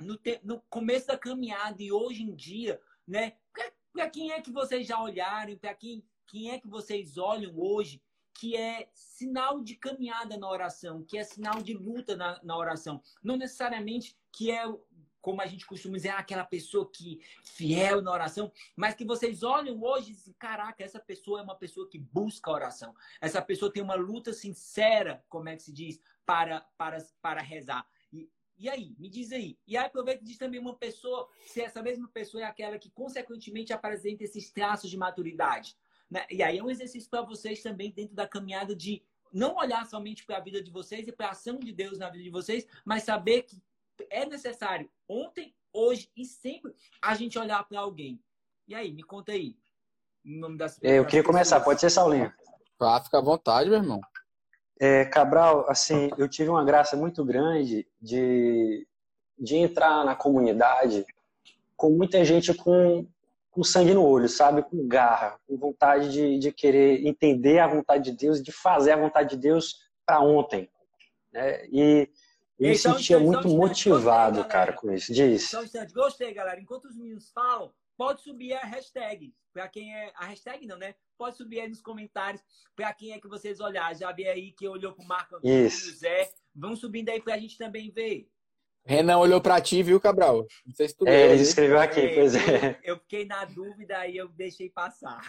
[0.00, 3.34] no, te, no começo da caminhada e hoje em dia, né?
[3.92, 5.56] Para quem é que vocês já olharam?
[5.56, 8.00] Para quem, quem é que vocês olham hoje
[8.34, 13.02] que é sinal de caminhada na oração, que é sinal de luta na, na oração.
[13.22, 14.64] Não necessariamente que é
[15.20, 19.82] como a gente costuma dizer, aquela pessoa que fiel na oração, mas que vocês olham
[19.82, 22.94] hoje e dizem, caraca, essa pessoa é uma pessoa que busca a oração.
[23.20, 27.86] Essa pessoa tem uma luta sincera, como é que se diz, para, para, para rezar.
[28.12, 29.58] E, e aí, me diz aí.
[29.66, 32.90] E aí aproveita e diz também uma pessoa, se essa mesma pessoa é aquela que
[32.90, 35.76] consequentemente apresenta esses traços de maturidade.
[36.10, 36.26] Né?
[36.30, 40.24] E aí é um exercício para vocês também dentro da caminhada de não olhar somente
[40.24, 42.66] para a vida de vocês e para a ação de Deus na vida de vocês,
[42.84, 43.62] mas saber que
[44.10, 48.20] é necessário ontem, hoje e sempre a gente olhar para alguém.
[48.66, 49.56] E aí, me conta aí.
[50.24, 52.32] Em nome das é, Eu queria começar, pode ser Saulinho.
[52.80, 54.00] Ah, fica à vontade, meu irmão.
[54.80, 58.86] É, Cabral, assim, eu tive uma graça muito grande de,
[59.38, 61.04] de entrar na comunidade
[61.76, 63.06] com muita gente com,
[63.50, 64.62] com sangue no olho, sabe?
[64.62, 68.96] Com garra, com vontade de, de querer entender a vontade de Deus, de fazer a
[68.96, 70.70] vontade de Deus para ontem.
[71.32, 71.66] Né?
[71.66, 72.08] E
[72.58, 75.12] eu me então, sentia então, muito então, motivado, gostei, cara, com isso.
[75.12, 75.52] Diz.
[75.54, 75.92] Instante.
[75.92, 76.60] Gostei, galera.
[76.60, 79.34] Enquanto os meninos falam, pode subir a hashtag.
[79.52, 80.12] Para quem é.
[80.14, 80.94] A hashtag não, né?
[81.16, 82.42] Pode subir aí nos comentários.
[82.76, 83.98] Para quem é que vocês olharam.
[83.98, 85.96] Já vi aí que olhou pro Marco Antônio Isso.
[85.96, 86.30] Zé.
[86.54, 88.28] Vão subindo aí para a gente também ver.
[88.84, 90.46] Renan olhou para ti, viu, Cabral?
[90.66, 92.78] Não sei se tu É, ele escreveu aqui, é, pois é.
[92.82, 95.20] Eu, eu fiquei na dúvida e eu deixei passar.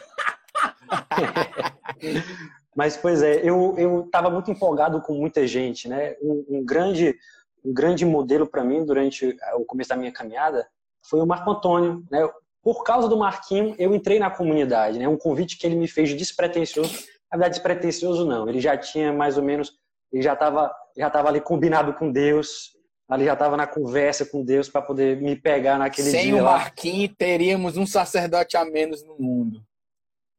[2.76, 6.16] Mas, pois é, eu estava muito empolgado com muita gente, né?
[6.22, 7.16] Um, um grande,
[7.64, 10.66] um grande modelo para mim durante o começo da minha caminhada
[11.04, 12.28] foi o Marco Antônio, né?
[12.64, 15.08] Por causa do Marquinho, eu entrei na comunidade, né?
[15.08, 16.94] Um convite que ele me fez despretensioso.
[17.32, 18.48] Na verdade, despretensioso não.
[18.48, 19.74] Ele já tinha mais ou menos,
[20.12, 22.72] ele já estava já tava ali combinado com Deus,
[23.12, 26.32] ali já estava na conversa com Deus para poder me pegar naquele Sem dia.
[26.32, 29.62] Sem o Marquinhos, teríamos um sacerdote a menos no mundo.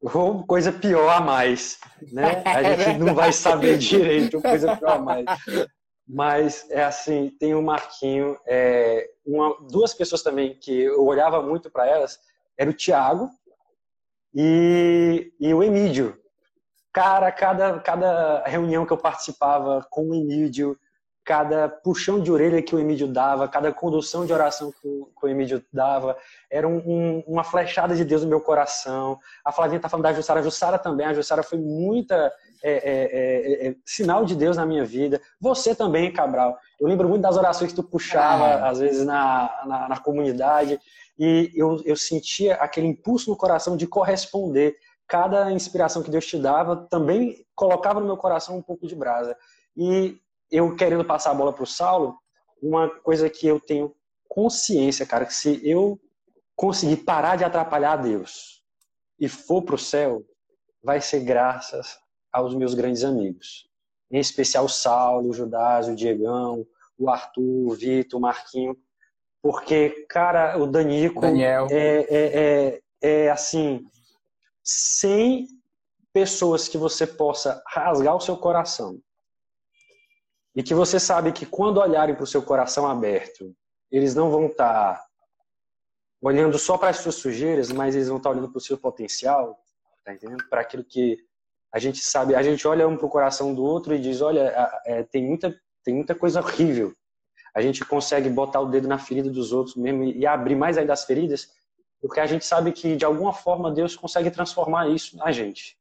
[0.00, 1.78] Ou coisa pior a mais,
[2.11, 2.42] né?
[2.46, 5.26] A gente é não vai saber direito, coisa pior a mais.
[6.08, 11.70] Mas é assim, tem o Marquinho, é, uma, duas pessoas também que eu olhava muito
[11.70, 12.18] para elas,
[12.56, 13.28] era o Tiago
[14.35, 16.18] e, e o Emílio.
[16.90, 20.76] Cara, cada, cada reunião que eu participava com o Emílio,
[21.24, 25.26] cada puxão de orelha que o Emílio dava, cada condução de oração que o, que
[25.26, 26.16] o Emílio dava,
[26.50, 29.18] era um, um, uma flechada de Deus no meu coração.
[29.44, 32.32] A Flavinha está falando da Jussara, a Jussara também, a Jussara foi muita
[32.62, 35.20] é é, é, é, é, sinal de Deus na minha vida.
[35.40, 36.56] Você também, Cabral.
[36.78, 38.70] Eu lembro muito das orações que tu puxava, ah.
[38.70, 40.80] às vezes, na, na, na, comunidade,
[41.18, 44.76] e eu, eu sentia aquele impulso no coração de corresponder.
[45.08, 49.37] Cada inspiração que Deus te dava também colocava no meu coração um pouco de brasa.
[49.76, 50.16] E
[50.52, 52.16] eu querendo passar a bola para o Saulo,
[52.62, 53.92] uma coisa que eu tenho
[54.28, 55.98] consciência, cara, que se eu
[56.54, 58.62] conseguir parar de atrapalhar a Deus
[59.18, 60.22] e for para o céu,
[60.82, 61.98] vai ser graças
[62.30, 63.68] aos meus grandes amigos.
[64.10, 66.66] Em especial o Saulo, o Judas, o Diegão,
[66.98, 68.76] o Arthur, o Vitor, o Marquinho.
[69.40, 71.66] Porque, cara, o Danico Daniel.
[71.70, 73.84] É, é, é, é assim,
[74.62, 75.48] sem
[76.12, 79.00] pessoas que você possa rasgar o seu coração,
[80.54, 83.54] e que você sabe que quando olharem para o seu coração aberto,
[83.90, 85.06] eles não vão estar tá
[86.20, 88.78] olhando só para as suas sujeiras, mas eles vão estar tá olhando para o seu
[88.78, 89.58] potencial,
[90.04, 90.44] tá entendendo?
[90.48, 91.18] Para aquilo que
[91.72, 94.52] a gente sabe, a gente olha um para o coração do outro e diz, olha,
[94.84, 96.94] é, tem muita tem muita coisa horrível.
[97.54, 100.92] A gente consegue botar o dedo na ferida dos outros mesmo e abrir mais ainda
[100.92, 101.48] as feridas,
[102.00, 105.76] porque a gente sabe que de alguma forma Deus consegue transformar isso na gente.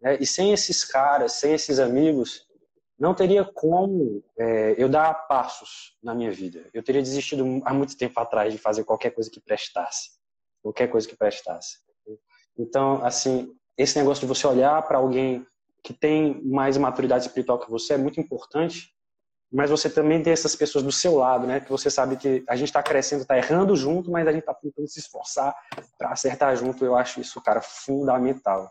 [0.00, 0.16] Né?
[0.20, 2.46] E sem esses caras, sem esses amigos,
[3.02, 6.70] não teria como é, eu dar passos na minha vida.
[6.72, 10.10] Eu teria desistido há muito tempo atrás de fazer qualquer coisa que prestasse.
[10.62, 11.78] Qualquer coisa que prestasse.
[12.56, 15.44] Então, assim, esse negócio de você olhar para alguém
[15.82, 18.94] que tem mais maturidade espiritual que você é muito importante,
[19.52, 21.58] mas você também tem essas pessoas do seu lado, né?
[21.58, 24.54] Que você sabe que a gente está crescendo, está errando junto, mas a gente está
[24.54, 25.52] tentando se esforçar
[25.98, 26.84] para acertar junto.
[26.84, 28.70] Eu acho isso, cara, fundamental.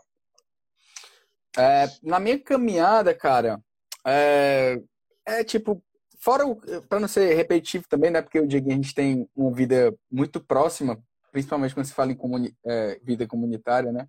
[1.58, 3.60] É, na minha caminhada, cara,
[4.06, 4.80] é,
[5.26, 5.82] é tipo,
[6.18, 6.44] fora
[6.88, 8.22] para não ser repetitivo também, né?
[8.22, 12.16] Porque o Diego a gente tem uma vida muito próxima, principalmente quando se fala em
[12.16, 14.08] comuni é, vida comunitária, né?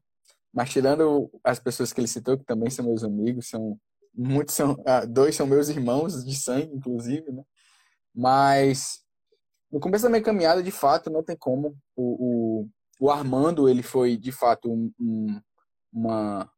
[0.54, 3.78] Mas tirando as pessoas que ele citou, que também são meus amigos, são
[4.14, 7.44] muitos são ah, dois são meus irmãos de sangue, inclusive, né?
[8.14, 9.04] Mas
[9.74, 11.76] no começo da minha caminhada, de fato, não tem como.
[11.96, 15.42] O, o, o Armando, ele foi, de fato, um, um,
[15.92, 16.52] uma,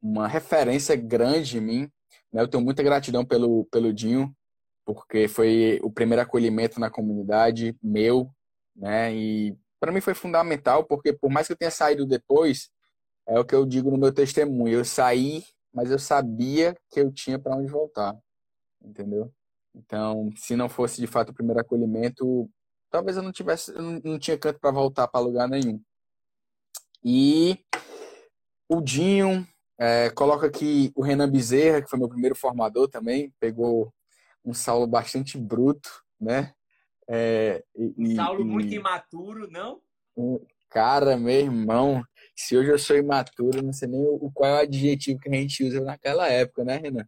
[0.00, 1.92] uma referência grande em mim?
[2.32, 4.34] Eu tenho muita gratidão pelo, pelo Dinho,
[4.84, 8.30] porque foi o primeiro acolhimento na comunidade meu,
[8.74, 9.14] né?
[9.14, 12.70] E para mim foi fundamental, porque por mais que eu tenha saído depois,
[13.26, 17.12] é o que eu digo no meu testemunho, eu saí, mas eu sabia que eu
[17.12, 18.16] tinha para onde voltar,
[18.80, 19.32] entendeu?
[19.74, 22.48] Então, se não fosse de fato o primeiro acolhimento,
[22.90, 25.80] talvez eu não tivesse, eu não tinha canto para voltar para lugar nenhum.
[27.04, 27.58] E
[28.68, 29.46] o Dinho,
[29.84, 33.92] é, coloca aqui o Renan Bezerra, que foi meu primeiro formador também, pegou
[34.44, 35.90] um Saulo bastante bruto,
[36.20, 36.52] né?
[37.10, 39.80] É, e, Saulo e, muito imaturo, não?
[40.70, 42.00] Cara, meu irmão,
[42.36, 45.32] se hoje eu sou imaturo, não sei nem o, qual é o adjetivo que a
[45.32, 47.04] gente usa naquela época, né, Renan?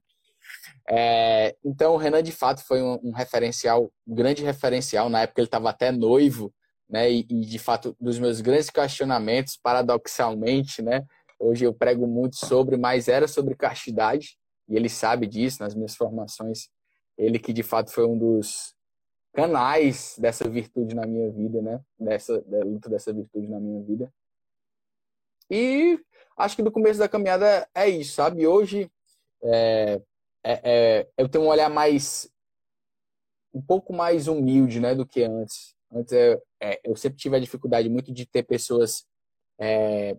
[0.91, 5.09] É, então, o Renan, de fato, foi um, um, referencial, um grande referencial.
[5.09, 6.53] Na época, ele estava até noivo,
[6.91, 7.09] né?
[7.09, 11.07] E, e, de fato, dos meus grandes questionamentos, paradoxalmente, né?
[11.45, 15.95] Hoje eu prego muito sobre, mas era sobre castidade, e ele sabe disso nas minhas
[15.95, 16.71] formações.
[17.19, 18.75] Ele que de fato foi um dos
[19.35, 21.83] canais dessa virtude na minha vida, né?
[21.99, 24.11] Dessa da luta dessa virtude na minha vida.
[25.51, 26.01] E
[26.35, 28.47] acho que do começo da caminhada é isso, sabe?
[28.47, 28.91] Hoje
[29.43, 30.01] é,
[30.43, 32.27] é, é, eu tenho um olhar mais
[33.53, 35.77] um pouco mais humilde, né, do que antes.
[35.93, 39.07] Antes eu, é, eu sempre tive a dificuldade muito de ter pessoas
[39.61, 40.17] é,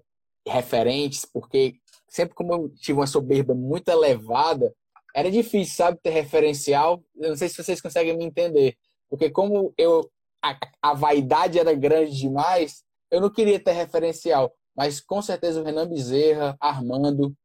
[0.47, 1.75] referentes, porque
[2.07, 4.73] sempre como eu tive uma soberba muito elevada,
[5.13, 7.03] era difícil, sabe, ter referencial.
[7.15, 8.77] Eu não sei se vocês conseguem me entender,
[9.09, 10.09] porque como eu
[10.43, 14.53] a, a vaidade era grande demais, eu não queria ter referencial.
[14.75, 17.35] mas com certeza o Renan Bezerra, Armando,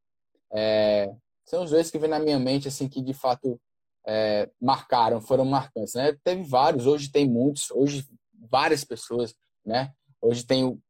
[0.52, 1.10] é,
[1.44, 3.60] são os dois que vêm na minha mente, assim, que de fato
[4.06, 6.16] é, marcaram, foram marcantes, né?
[6.24, 8.06] Teve vários, hoje tem muitos, hoje
[8.50, 9.34] várias pessoas,
[9.64, 9.92] né?
[10.20, 10.80] Hoje tem o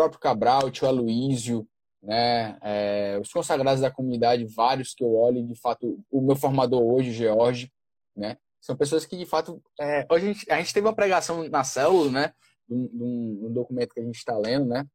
[0.00, 1.68] próprio Cabral, o tio Aloísio,
[2.02, 2.56] né?
[2.62, 7.12] É, os consagrados da comunidade, vários que eu olho, de fato, o meu formador hoje,
[7.12, 7.70] George,
[8.16, 8.38] né?
[8.62, 11.62] São pessoas que, de fato, é, hoje a gente, a gente, teve uma pregação na
[11.64, 12.32] célula, né?
[12.66, 14.86] De um, um documento que a gente está lendo, né?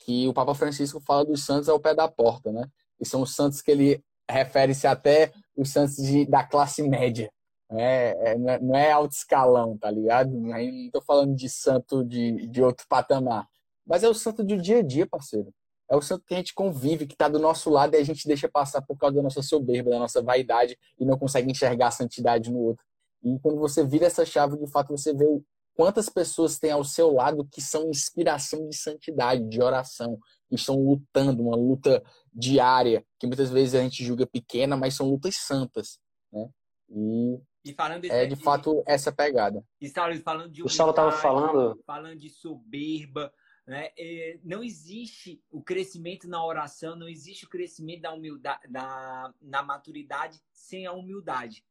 [0.00, 2.68] Que o Papa Francisco fala dos santos ao pé da porta, né?
[3.00, 7.30] E são os santos que ele refere-se até os santos de, da classe média.
[7.70, 8.10] Né?
[8.10, 10.30] É, não é alto escalão, tá ligado?
[10.32, 13.46] Não estou falando de santo de, de outro patamar.
[13.86, 15.52] Mas é o santo do dia a dia, parceiro.
[15.88, 18.26] É o santo que a gente convive, que está do nosso lado e a gente
[18.26, 21.92] deixa passar por causa da nossa soberba, da nossa vaidade e não consegue enxergar a
[21.92, 22.84] santidade no outro.
[23.22, 25.44] E quando você vira essa chave, de fato, você vê o
[25.76, 30.18] quantas pessoas tem ao seu lado que são inspiração de santidade, de oração,
[30.48, 35.08] que estão lutando, uma luta diária, que muitas vezes a gente julga pequena, mas são
[35.08, 35.98] lutas santas,
[36.32, 36.48] né?
[36.88, 39.62] E, e falando de, é de fato essa pegada.
[39.80, 43.32] E Saulo, falando de humildade, o Saulo estava falando, falando de soberba,
[43.66, 43.90] né?
[43.98, 49.62] É, não existe o crescimento na oração, não existe o crescimento da humildade, da, na
[49.62, 51.64] maturidade sem a humildade.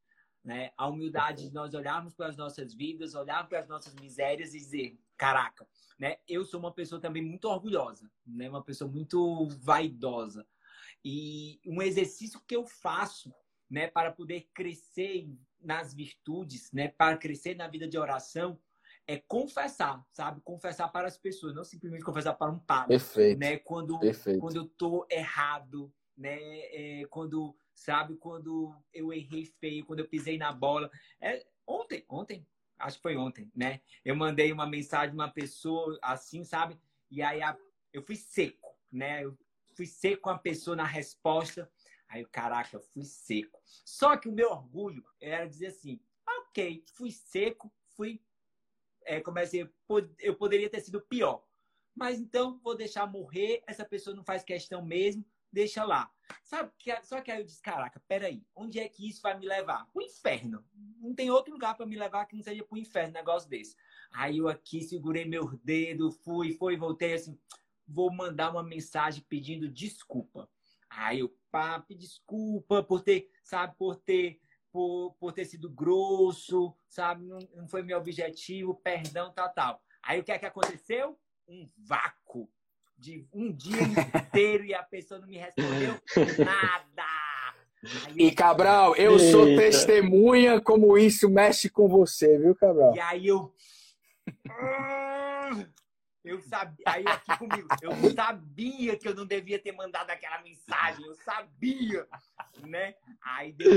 [0.43, 0.71] Né?
[0.77, 4.57] A humildade de nós olharmos para as nossas vidas, olhar para as nossas misérias e
[4.57, 6.17] dizer: caraca, né?
[6.27, 8.49] eu sou uma pessoa também muito orgulhosa, né?
[8.49, 10.45] uma pessoa muito vaidosa.
[11.03, 13.33] E um exercício que eu faço
[13.69, 15.29] né, para poder crescer
[15.61, 18.59] nas virtudes, né, para crescer na vida de oração,
[19.07, 20.41] é confessar, sabe?
[20.41, 22.89] Confessar para as pessoas, não simplesmente confessar para um padre.
[22.89, 23.39] Perfeito.
[23.39, 23.57] Né?
[23.57, 24.39] Quando, Perfeito.
[24.39, 26.37] quando eu tô errado, né?
[26.39, 30.89] É, quando, sabe, quando eu errei feio, quando eu pisei na bola.
[31.21, 32.47] É, ontem, ontem,
[32.79, 33.81] acho que foi ontem, né?
[34.03, 36.79] Eu mandei uma mensagem uma pessoa assim, sabe?
[37.11, 37.55] E aí a,
[37.93, 39.23] eu fui seco, né?
[39.23, 39.37] Eu
[39.75, 41.69] fui seco com a pessoa na resposta.
[42.07, 43.61] Aí eu, caraca, eu fui seco.
[43.83, 48.21] Só que o meu orgulho era dizer assim, ok, fui seco, fui
[49.05, 49.69] é, comecei,
[50.19, 51.43] eu poderia ter sido pior.
[51.95, 56.11] Mas então vou deixar morrer, essa pessoa não faz questão mesmo, deixa lá.
[56.43, 56.71] Sabe?
[57.03, 59.87] Só que aí eu disse, caraca, peraí, onde é que isso vai me levar?
[59.93, 60.65] O inferno.
[60.99, 63.75] Não tem outro lugar para me levar que não seja pro inferno, um negócio desse.
[64.11, 67.39] Aí eu aqui segurei meu dedo, fui, foi, voltei assim,
[67.87, 70.49] vou mandar uma mensagem pedindo desculpa.
[70.89, 74.41] Aí eu, papo, desculpa por ter, sabe, por ter
[74.75, 77.23] por, por ter sido grosso, sabe?
[77.23, 79.81] Não, não foi meu objetivo, perdão, tal, tal.
[80.03, 81.17] Aí o que é que aconteceu?
[81.47, 82.49] Um vácuo
[82.97, 85.97] de um dia inteiro e a pessoa não me respondeu
[86.43, 87.05] nada.
[88.05, 89.31] Aí, e Cabral, eu Eita.
[89.31, 92.93] sou testemunha como isso mexe com você, viu, Cabral?
[92.93, 93.55] E aí eu.
[96.25, 101.05] Eu sabia, aí aqui comigo, eu sabia que eu não devia ter mandado aquela mensagem,
[101.05, 102.07] eu sabia,
[102.61, 102.95] né?
[103.21, 103.73] Aí Deus,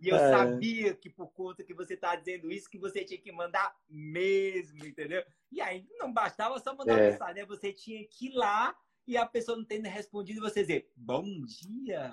[0.00, 0.30] e eu é.
[0.30, 4.86] sabia que por conta que você tá dizendo isso, que você tinha que mandar mesmo,
[4.86, 5.24] entendeu?
[5.50, 7.10] E aí não bastava só mandar é.
[7.10, 7.44] mensagem, né?
[7.46, 8.76] Você tinha que ir lá
[9.06, 12.12] e a pessoa não tendo respondido, você dizer, bom dia,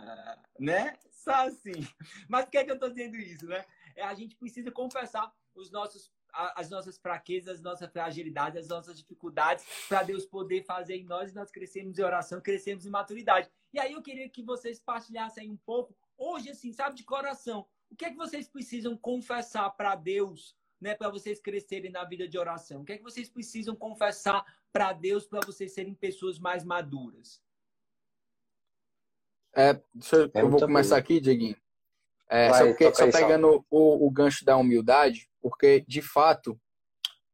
[0.59, 0.97] né?
[1.11, 1.87] Só assim.
[2.27, 3.63] Mas por que, é que eu tô dizendo isso, né?
[3.95, 8.97] É, a gente precisa confessar os nossos as nossas fraquezas, as nossas fragilidades, as nossas
[8.97, 13.49] dificuldades, para Deus poder fazer em nós e nós crescemos em oração, crescemos em maturidade.
[13.73, 17.95] E aí eu queria que vocês partilhassem um pouco, hoje, assim, sabe, de coração, o
[17.95, 22.37] que é que vocês precisam confessar para Deus, né, para vocês crescerem na vida de
[22.37, 22.81] oração?
[22.81, 27.41] O que é que vocês precisam confessar para Deus para vocês serem pessoas mais maduras?
[29.55, 31.57] É, eu, é eu vou começar aqui, Dieguinho.
[32.29, 36.59] É, Vai, só, porque, só pegando o, o gancho da humildade, porque de fato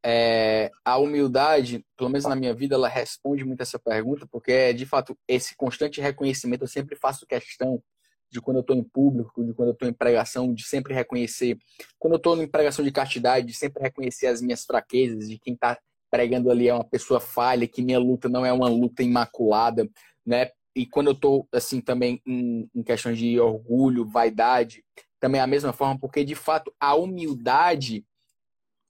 [0.05, 4.73] é, a humildade, pelo menos na minha vida, ela responde muito essa pergunta, porque é
[4.73, 6.63] de fato esse constante reconhecimento.
[6.63, 7.81] Eu sempre faço questão
[8.29, 11.57] de quando eu estou em público, de quando eu estou em pregação, de sempre reconhecer.
[11.97, 15.53] Quando eu estou em pregação de castidade, de sempre reconhecer as minhas fraquezas, de quem
[15.53, 15.77] está
[16.11, 19.87] pregando ali é uma pessoa falha, que minha luta não é uma luta imaculada,
[20.25, 20.49] né?
[20.75, 24.83] E quando eu estou assim também em, em questões de orgulho, vaidade,
[25.19, 28.05] também é a mesma forma, porque de fato a humildade,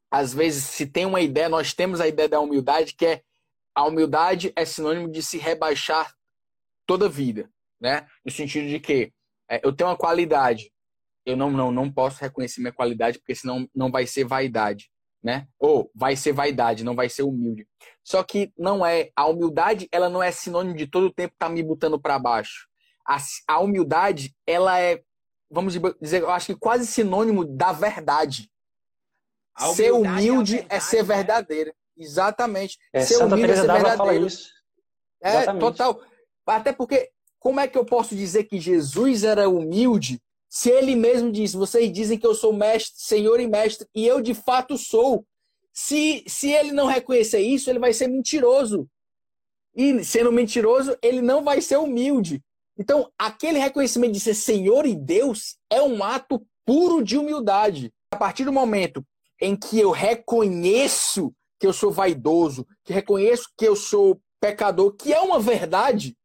[0.10, 3.22] às vezes, se tem uma ideia, nós temos a ideia da humildade, que é
[3.76, 6.14] a humildade é sinônimo de se rebaixar
[6.86, 8.08] toda a vida, né?
[8.24, 9.12] No sentido de que
[9.50, 10.72] é, eu tenho uma qualidade,
[11.26, 14.90] eu não, não, não posso reconhecer minha qualidade, porque senão não vai ser vaidade,
[15.24, 15.48] né?
[15.58, 17.68] Ou vai ser vaidade, não vai ser humilde.
[18.04, 21.48] Só que não é, a humildade, ela não é sinônimo de todo o tempo estar
[21.48, 22.68] tá me botando para baixo.
[23.08, 23.18] A,
[23.48, 25.02] a humildade, ela é
[25.54, 28.50] vamos dizer, eu acho que quase sinônimo da verdade.
[29.76, 31.16] Ser humilde é, é, ser né?
[31.16, 31.74] verdadeiro.
[31.96, 32.80] Exatamente.
[32.92, 33.98] É, ser Santa humilde é ser verdadeiro.
[33.98, 34.50] Fala isso.
[35.22, 35.62] É, Exatamente.
[35.62, 36.02] total.
[36.46, 40.20] Até porque, como é que eu posso dizer que Jesus era humilde
[40.56, 44.22] se ele mesmo disse, vocês dizem que eu sou mestre, senhor e mestre, e eu
[44.22, 45.26] de fato sou.
[45.74, 48.88] Se, se ele não reconhecer isso, ele vai ser mentiroso.
[49.76, 52.40] E sendo mentiroso, ele não vai ser humilde.
[52.78, 57.92] Então, aquele reconhecimento de ser Senhor e Deus é um ato puro de humildade.
[58.12, 59.04] A partir do momento
[59.42, 65.12] em que eu reconheço que eu sou vaidoso, que reconheço que eu sou pecador, que
[65.12, 66.16] é uma verdade,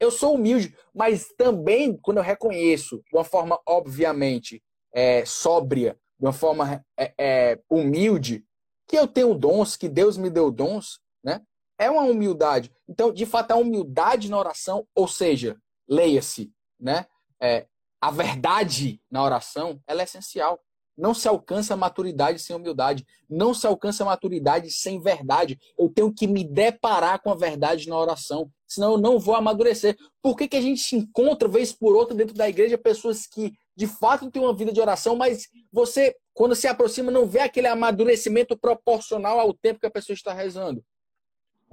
[0.00, 6.26] eu sou humilde, mas também quando eu reconheço de uma forma obviamente é, sóbria, de
[6.26, 8.44] uma forma é, é, humilde,
[8.86, 11.42] que eu tenho dons, que Deus me deu dons, né?
[11.78, 12.72] É uma humildade.
[12.88, 17.06] Então, de fato, a humildade na oração, ou seja, leia-se, né?
[17.40, 17.66] É,
[18.00, 20.58] a verdade na oração, ela é essencial.
[20.96, 23.06] Não se alcança maturidade sem humildade.
[23.28, 25.58] Não se alcança maturidade sem verdade.
[25.78, 29.96] Eu tenho que me deparar com a verdade na oração senão eu não vou amadurecer.
[30.22, 33.86] Por que, que a gente encontra, vez por outra, dentro da igreja, pessoas que de
[33.86, 38.56] fato têm uma vida de oração, mas você, quando se aproxima, não vê aquele amadurecimento
[38.56, 40.84] proporcional ao tempo que a pessoa está rezando?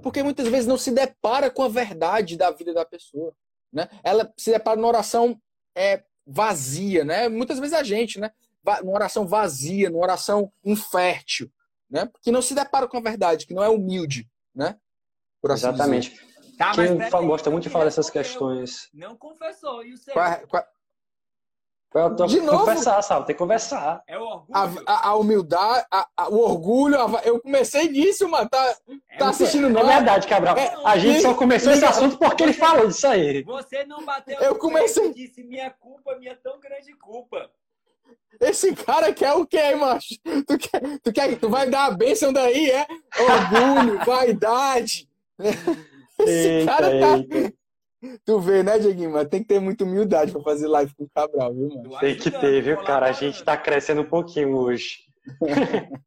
[0.02, 3.34] Porque muitas vezes não se depara com a verdade da vida da pessoa.
[3.72, 3.88] Né?
[4.02, 5.40] Ela se depara numa oração
[5.74, 7.28] é, vazia, né?
[7.28, 8.30] Muitas vezes a gente, né?
[8.82, 11.50] Numa oração vazia, numa oração infértil,
[11.88, 12.10] né?
[12.22, 14.76] Que não se depara com a verdade, que não é humilde, né?
[15.44, 16.10] Assim Exatamente.
[16.10, 16.35] Dizer.
[16.56, 18.88] Tá, Quem gosta muito de falar dessas questões.
[18.94, 19.84] Não confessou.
[19.84, 20.14] E o seu?
[20.14, 20.64] Qual, qual...
[21.94, 22.58] Eu tô de novo?
[22.60, 23.26] Conversar, sabe?
[23.26, 24.02] Tem que conversar.
[24.06, 24.84] É o orgulho.
[24.86, 26.96] A, a, a humildade, a, o orgulho.
[27.24, 28.48] eu comecei nisso, mano.
[28.50, 28.76] Tá,
[29.08, 29.88] é tá assistindo não?
[29.88, 30.56] É verdade, Cabral.
[30.56, 33.42] É, a gente só começou esse assunto porque ele falou disso aí.
[33.44, 35.12] Você não bateu eu comecei...
[35.12, 37.50] disse minha culpa, minha tão grande culpa.
[38.40, 40.14] Esse cara quer o quê, macho?
[40.46, 42.86] Tu quer, tu quer, tu vai dar a bênção daí, é?
[43.18, 45.08] Orgulho, vaidade.
[46.20, 47.18] Esse eita, cara tá.
[47.18, 47.54] Eita.
[48.24, 49.12] Tu vê, né, Dieguinho?
[49.12, 51.98] Mas tem que ter muita humildade pra fazer live com o Cabral, viu, mano?
[51.98, 53.06] Tem que ter, viu, cara?
[53.06, 54.98] A gente tá crescendo um pouquinho hoje.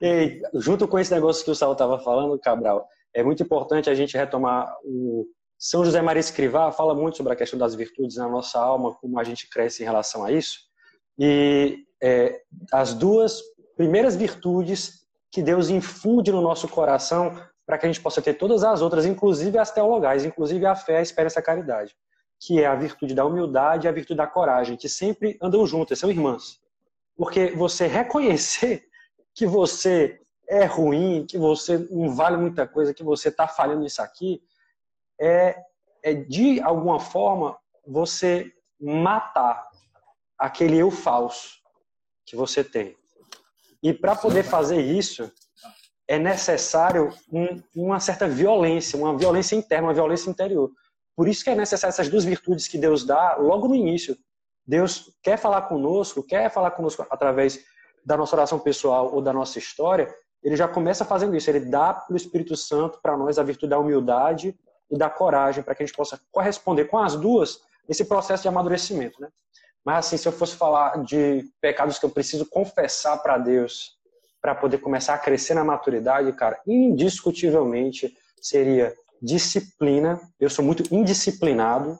[0.00, 3.94] e, junto com esse negócio que o Saulo tava falando, Cabral, é muito importante a
[3.94, 5.26] gente retomar o.
[5.56, 9.18] São José Maria Escrivá fala muito sobre a questão das virtudes na nossa alma, como
[9.18, 10.58] a gente cresce em relação a isso.
[11.18, 13.40] E é, as duas
[13.76, 18.62] primeiras virtudes que Deus infunde no nosso coração para que a gente possa ter todas
[18.62, 21.96] as outras, inclusive as teologais, inclusive a fé, a esperança e a caridade,
[22.38, 25.98] que é a virtude da humildade e a virtude da coragem, que sempre andam juntas,
[25.98, 26.60] são irmãs.
[27.16, 28.86] Porque você reconhecer
[29.34, 34.02] que você é ruim, que você não vale muita coisa, que você está falhando nisso
[34.02, 34.42] aqui,
[35.18, 35.56] é,
[36.02, 37.56] é de alguma forma
[37.86, 39.68] você matar
[40.38, 41.62] aquele eu falso
[42.26, 42.96] que você tem.
[43.82, 45.30] E para poder fazer isso,
[46.06, 50.70] é necessário um, uma certa violência, uma violência interna, uma violência interior.
[51.16, 54.16] Por isso que é necessário essas duas virtudes que Deus dá logo no início.
[54.66, 57.60] Deus quer falar conosco, quer falar conosco através
[58.04, 61.48] da nossa oração pessoal ou da nossa história, ele já começa fazendo isso.
[61.48, 64.54] Ele dá pelo Espírito Santo para nós a virtude da humildade
[64.90, 68.48] e da coragem para que a gente possa corresponder com as duas nesse processo de
[68.48, 69.28] amadurecimento, né?
[69.82, 73.98] Mas assim, se eu fosse falar de pecados que eu preciso confessar para Deus
[74.44, 80.20] para poder começar a crescer na maturidade, cara, indiscutivelmente seria disciplina.
[80.38, 81.98] Eu sou muito indisciplinado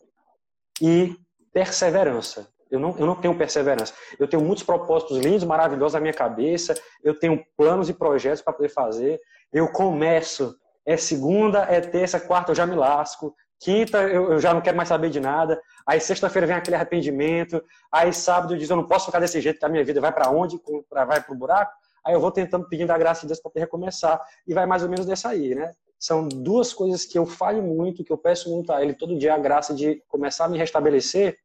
[0.79, 1.17] e
[1.55, 2.47] perseverança.
[2.71, 3.95] Eu não, eu não tenho perseverança.
[4.19, 6.75] Eu tenho muitos propósitos lindos, maravilhosos na minha cabeça.
[7.03, 9.19] Eu tenho planos e projetos para poder fazer.
[9.51, 10.55] Eu começo.
[10.85, 13.35] É segunda, é terça, quarta, eu já me lasco.
[13.59, 15.59] Quinta, eu, eu já não quero mais saber de nada.
[15.87, 17.65] Aí sexta-feira vem aquele arrependimento.
[17.91, 20.13] Aí sábado eu diz, eu não posso ficar desse jeito, que a minha vida vai
[20.13, 20.61] para onde?
[20.91, 21.73] Vai para o buraco?
[22.05, 24.21] Aí eu vou tentando pedindo a graça de Deus para poder recomeçar.
[24.47, 25.73] E vai mais ou menos dessa aí, né?
[25.99, 29.35] São duas coisas que eu falho muito, que eu peço muito a Ele todo dia
[29.35, 31.39] a graça de começar a me restabelecer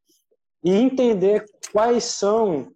[0.64, 2.72] e entender quais são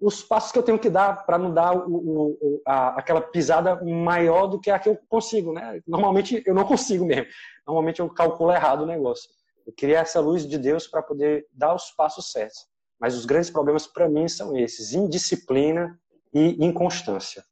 [0.00, 3.84] os passos que eu tenho que dar para não dar o, o, a, aquela pisada
[3.84, 5.82] maior do que a que eu consigo, né?
[5.86, 7.26] Normalmente eu não consigo mesmo.
[7.66, 9.28] Normalmente eu calculo errado o negócio.
[9.66, 12.66] Eu queria essa luz de Deus para poder dar os passos certos.
[12.98, 15.98] Mas os grandes problemas para mim são esses: indisciplina,
[16.32, 17.44] e inconstância.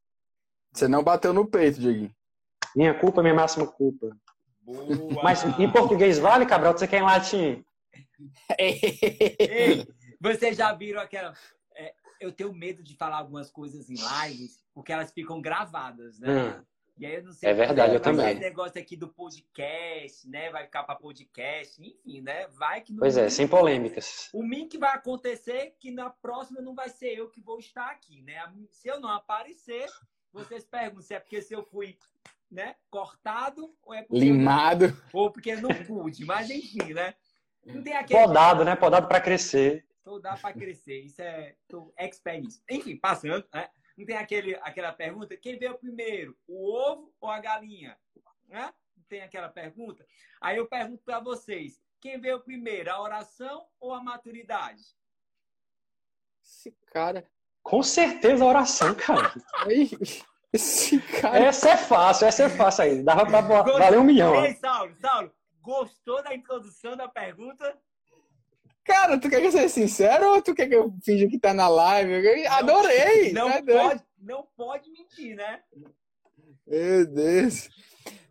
[0.71, 2.13] Você não bateu no peito, Dieguinho.
[2.75, 4.15] Minha culpa, minha máxima culpa.
[4.61, 5.23] Boa.
[5.23, 6.77] Mas em português vale, Cabral?
[6.77, 7.65] Você quer em latim?
[8.59, 9.87] Ei,
[10.19, 11.33] vocês já viram aquela.
[11.75, 16.29] É, eu tenho medo de falar algumas coisas em lives, porque elas ficam gravadas, né?
[16.29, 16.63] Hum.
[16.99, 17.49] E aí eu não sei.
[17.49, 18.31] É verdade, eu também.
[18.31, 20.51] Esse negócio aqui do podcast, né?
[20.51, 22.45] Vai ficar para podcast, enfim, né?
[22.49, 22.93] Vai que.
[22.93, 24.29] Pois é, sem polêmicas.
[24.33, 27.89] O mim que vai acontecer que na próxima não vai ser eu que vou estar
[27.89, 28.35] aqui, né?
[28.69, 29.87] Se eu não aparecer,
[30.33, 31.97] vocês perguntam se é porque se eu fui
[32.51, 37.13] né, cortado ou é limado ou porque não pude, mas enfim, né?
[37.65, 38.75] Não tem aquele podado, né?
[38.75, 39.85] Podado para crescer.
[40.03, 40.99] Podado para crescer.
[40.99, 42.61] Isso é tô expert nisso.
[42.69, 43.69] Enfim, passando, né?
[43.99, 47.97] Não tem aquele, aquela pergunta, quem veio primeiro, o ovo ou a galinha?
[48.47, 48.73] Né?
[48.95, 50.05] Não tem aquela pergunta?
[50.39, 54.81] Aí eu pergunto para vocês, quem veio primeiro, a oração ou a maturidade?
[56.41, 57.29] Esse cara.
[57.61, 59.33] Com certeza a oração, cara.
[60.53, 61.39] Esse cara.
[61.39, 63.03] Essa é fácil, essa é fácil aí.
[63.03, 64.45] Dava pra valer um milhão.
[64.45, 67.77] Ei, Saulo, Saulo, gostou da introdução da pergunta?
[68.89, 71.53] Cara, tu quer que eu seja sincero ou tu quer que eu finja que tá
[71.53, 72.47] na live?
[72.47, 73.31] Adorei!
[73.31, 75.61] Não, não pode, não pode mentir, né?
[76.65, 77.69] Meu Deus.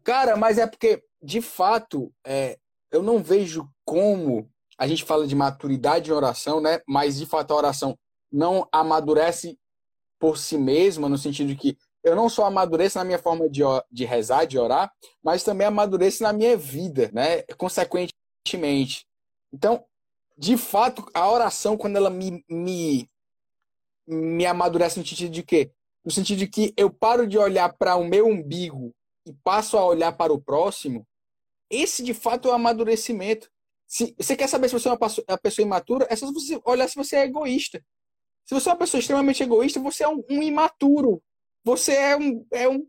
[0.03, 2.59] Cara, mas é porque, de fato, é,
[2.91, 6.81] eu não vejo como a gente fala de maturidade em oração, né?
[6.89, 7.97] Mas de fato a oração
[8.31, 9.57] não amadurece
[10.19, 13.63] por si mesma, no sentido de que eu não só amadureço na minha forma de,
[13.93, 14.93] de rezar, de orar,
[15.23, 17.43] mas também amadureço na minha vida, né?
[17.57, 19.07] Consequentemente.
[19.53, 19.85] Então,
[20.39, 23.11] de fato, a oração, quando ela me, me,
[24.07, 25.73] me amadurece no sentido de quê?
[26.05, 28.95] No sentido de que eu paro de olhar para o meu umbigo
[29.27, 31.05] e passo a olhar para o próximo,
[31.69, 33.51] esse de fato é o amadurecimento.
[33.85, 36.95] Se você quer saber se você é uma pessoa, imatura, é só você olhar se
[36.95, 37.85] você é egoísta.
[38.45, 41.21] Se você é uma pessoa extremamente egoísta, você é um, um imaturo.
[41.65, 42.47] Você é um.
[42.53, 42.87] É um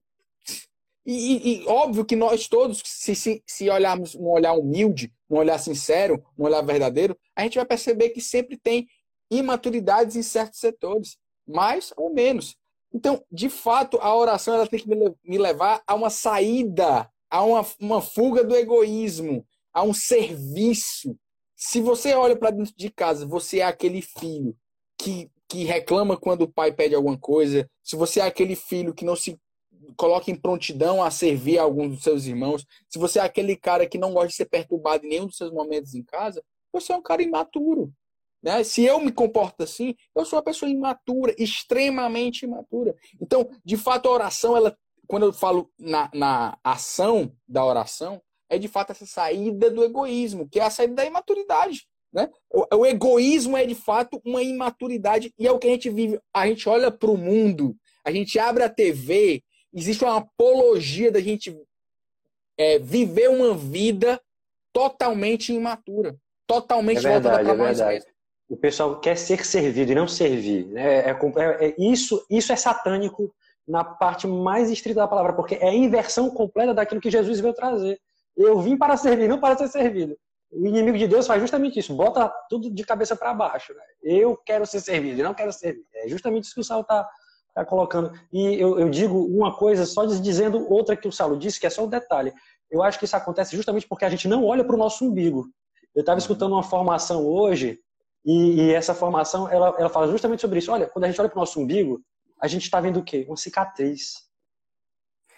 [1.03, 5.37] e, e, e, óbvio que nós todos, se, se, se olharmos um olhar humilde, um
[5.37, 8.87] olhar sincero, um olhar verdadeiro, a gente vai perceber que sempre tem
[9.29, 11.17] imaturidades em certos setores,
[11.47, 12.55] mais ou menos.
[12.93, 17.65] Então, de fato, a oração ela tem que me levar a uma saída a uma,
[17.79, 21.15] uma fuga do egoísmo, a um serviço.
[21.55, 24.57] Se você olha para dentro de casa, você é aquele filho
[24.97, 29.05] que, que reclama quando o pai pede alguma coisa, se você é aquele filho que
[29.05, 29.37] não se
[29.95, 33.87] coloca em prontidão a servir a algum dos seus irmãos, se você é aquele cara
[33.87, 36.95] que não gosta de ser perturbado em nenhum dos seus momentos em casa, você é
[36.95, 37.91] um cara imaturo.
[38.41, 38.63] Né?
[38.63, 42.95] Se eu me comporto assim, eu sou uma pessoa imatura, extremamente imatura.
[43.21, 44.77] Então, de fato, a oração ela
[45.09, 50.47] quando eu falo na, na ação da oração, é de fato essa saída do egoísmo,
[50.47, 51.87] que é a saída da imaturidade.
[52.13, 52.29] Né?
[52.47, 56.19] O, o egoísmo é de fato uma imaturidade e é o que a gente vive.
[56.31, 57.75] A gente olha para o mundo,
[58.05, 59.43] a gente abre a TV,
[59.73, 61.55] existe uma apologia da gente
[62.57, 64.19] é, viver uma vida
[64.73, 66.15] totalmente imatura,
[66.45, 68.19] totalmente é verdade, voltada para é nós mesmos.
[68.49, 70.65] O pessoal quer ser servido e não servir.
[70.67, 71.09] Né?
[71.09, 73.33] É, é, é, isso, isso é satânico
[73.67, 77.53] na parte mais estrita da palavra, porque é a inversão completa daquilo que Jesus veio
[77.53, 77.99] trazer.
[78.35, 80.17] Eu vim para servir, não para ser servido.
[80.51, 83.71] O inimigo de Deus faz justamente isso, bota tudo de cabeça para baixo.
[83.73, 83.83] Né?
[84.01, 85.85] Eu quero ser servido, e não quero servir.
[85.93, 87.07] É justamente isso que o Saulo está
[87.53, 88.11] tá colocando.
[88.31, 91.69] E eu, eu, digo uma coisa só dizendo outra que o Saulo disse, que é
[91.69, 92.33] só um detalhe.
[92.69, 95.47] Eu acho que isso acontece justamente porque a gente não olha para o nosso umbigo.
[95.95, 97.79] Eu estava escutando uma formação hoje,
[98.25, 100.71] e, e essa formação ela, ela fala justamente sobre isso.
[100.71, 102.01] Olha, quando a gente olha para o nosso umbigo,
[102.39, 103.25] a gente está vendo o quê?
[103.27, 104.27] Uma cicatriz.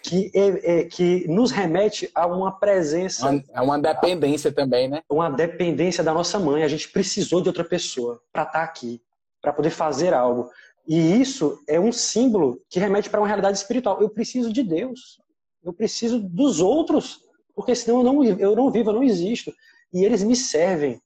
[0.02, 3.40] Que, é, é, que nos remete a uma presença.
[3.52, 5.00] É uma dependência a, também, né?
[5.08, 6.64] Uma dependência da nossa mãe.
[6.64, 9.00] A gente precisou de outra pessoa para estar tá aqui,
[9.40, 10.50] para poder fazer algo.
[10.86, 14.00] E isso é um símbolo que remete para uma realidade espiritual.
[14.00, 15.20] Eu preciso de Deus.
[15.62, 17.20] Eu preciso dos outros.
[17.54, 19.52] Porque senão eu não, eu não vivo, eu não existo.
[19.92, 21.00] E eles me servem.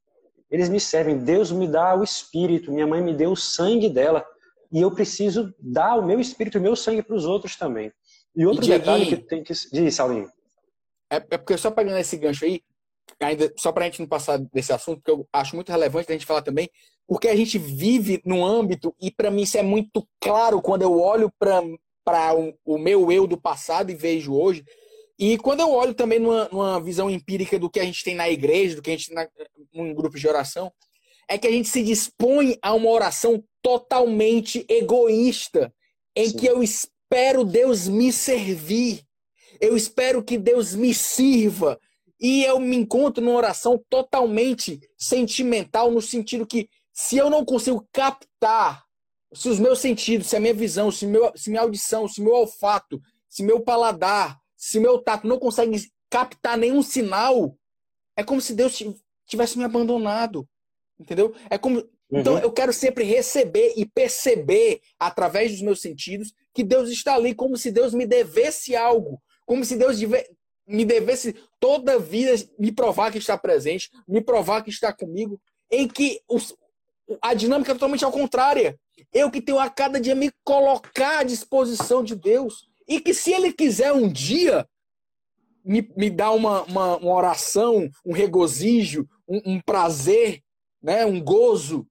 [0.50, 1.18] Eles me servem.
[1.18, 2.72] Deus me dá o espírito.
[2.72, 4.24] Minha mãe me deu o sangue dela
[4.72, 7.92] e eu preciso dar o meu espírito, o meu sangue para os outros também.
[8.34, 9.52] E outro e detalhe que tem que.
[9.72, 10.30] Diz, Saulinho.
[11.10, 12.60] É, é porque só pegando esse gancho aí,
[13.20, 16.14] ainda só para a gente não passar desse assunto, porque eu acho muito relevante a
[16.14, 16.68] gente falar também,
[17.06, 21.00] porque a gente vive num âmbito, e para mim isso é muito claro quando eu
[21.00, 24.64] olho para o, o meu eu do passado e vejo hoje,
[25.18, 28.28] e quando eu olho também numa, numa, visão empírica do que a gente tem na
[28.28, 29.26] igreja, do que a gente tem na,
[29.72, 30.70] num grupo de oração,
[31.28, 35.72] é que a gente se dispõe a uma oração totalmente egoísta,
[36.14, 36.36] em Sim.
[36.36, 39.02] que eu espero Deus me servir,
[39.60, 41.80] eu espero que Deus me sirva,
[42.20, 47.86] e eu me encontro numa oração totalmente sentimental, no sentido que se eu não consigo
[47.92, 48.84] captar,
[49.34, 52.32] se os meus sentidos, se a minha visão, se, meu, se minha audição, se meu
[52.32, 57.56] olfato, se meu paladar, se meu tato não consegue captar nenhum sinal,
[58.16, 58.82] é como se Deus
[59.26, 60.48] tivesse me abandonado.
[60.98, 61.34] Entendeu?
[61.50, 61.78] É como.
[61.78, 62.20] Então, uhum.
[62.20, 67.34] Então eu quero sempre receber e perceber, através dos meus sentidos, que Deus está ali,
[67.34, 69.20] como se Deus me devesse algo.
[69.44, 69.98] Como se Deus
[70.66, 75.40] me devesse toda vida me provar que está presente, me provar que está comigo,
[75.70, 76.54] em que os,
[77.22, 78.78] a dinâmica é totalmente ao contrário.
[79.12, 82.68] Eu que tenho a cada dia me colocar à disposição de Deus.
[82.88, 84.66] E que se Ele quiser um dia,
[85.64, 90.42] me, me dá uma, uma, uma oração, um regozijo, um, um, prazer,
[90.80, 91.86] né, um gozo.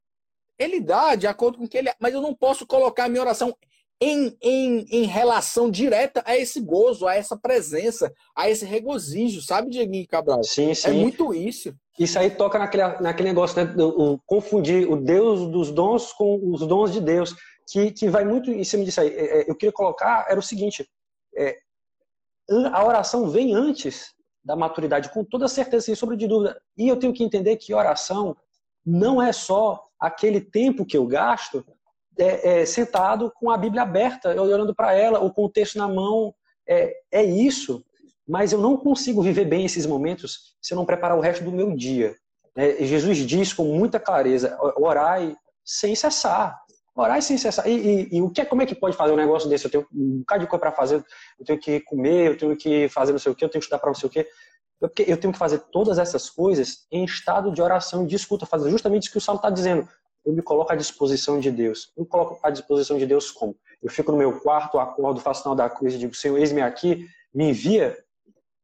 [0.58, 1.92] Ele dá de acordo com o que ele.
[2.00, 3.56] Mas eu não posso colocar a minha oração
[4.02, 9.70] em, em, em relação direta a esse gozo, a essa presença, a esse regozijo, sabe,
[9.70, 10.44] Dieguinho Cabral?
[10.44, 10.90] Sim, sim.
[10.90, 11.74] É muito isso.
[11.98, 13.74] Isso aí toca naquele, naquele negócio, né?
[13.82, 17.34] O, confundir o Deus dos dons com os dons de Deus,
[17.68, 19.10] que, que vai muito em cima disso aí.
[19.10, 20.86] É, é eu queria colocar, era o seguinte,
[21.38, 21.58] é,
[22.72, 26.62] a oração vem antes da maturidade, com toda certeza, sem sombra de dúvida.
[26.78, 28.36] E eu tenho que entender que oração
[28.86, 31.66] não é só aquele tempo que eu gasto
[32.18, 35.88] é, é, sentado com a Bíblia aberta, olhando para ela, ou com o texto na
[35.88, 36.34] mão.
[36.68, 37.84] É, é isso.
[38.28, 41.52] Mas eu não consigo viver bem esses momentos se eu não preparar o resto do
[41.52, 42.16] meu dia.
[42.56, 46.60] É, Jesus diz com muita clareza: orai sem cessar.
[46.96, 47.68] Orar sem cessar.
[47.68, 49.66] E, e, e, o que, é, como é que pode fazer um negócio desse?
[49.66, 51.04] Eu tenho um bocado de coisa para fazer,
[51.38, 53.66] eu tenho que comer, eu tenho que fazer não sei o quê, eu tenho que
[53.66, 54.26] estudar para não sei o quê.
[54.80, 58.46] Porque eu tenho que fazer todas essas coisas em estado de oração e de escuta,
[58.46, 59.88] fazer justamente isso que o Salmo está dizendo.
[60.26, 61.92] Eu me coloco à disposição de Deus.
[61.96, 63.56] Eu me coloco à disposição de Deus como?
[63.82, 67.08] Eu fico no meu quarto, acordo, faço sinal da cruz e digo, Senhor, eis-me aqui,
[67.34, 67.98] me envia,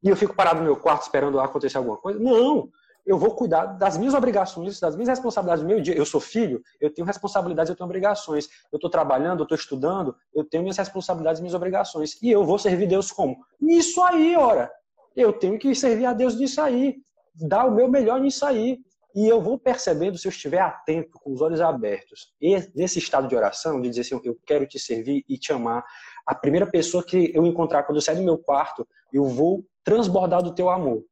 [0.04, 2.20] e eu fico parado no meu quarto esperando acontecer alguma coisa?
[2.20, 2.70] Não!
[3.06, 5.96] eu vou cuidar das minhas obrigações, das minhas responsabilidades do meu dia.
[5.96, 8.48] Eu sou filho, eu tenho responsabilidades, eu tenho obrigações.
[8.72, 12.22] Eu estou trabalhando, eu estou estudando, eu tenho minhas responsabilidades, minhas obrigações.
[12.22, 13.38] E eu vou servir Deus como?
[13.60, 14.72] Nisso aí, ora.
[15.16, 16.98] Eu tenho que servir a Deus nisso aí.
[17.36, 18.80] Dar o meu melhor nisso aí.
[19.16, 23.28] E eu vou percebendo se eu estiver atento, com os olhos abertos, e nesse estado
[23.28, 25.84] de oração, de dizer assim, eu quero te servir e te amar.
[26.26, 30.42] A primeira pessoa que eu encontrar quando eu sair do meu quarto, eu vou transbordar
[30.42, 31.04] do teu amor.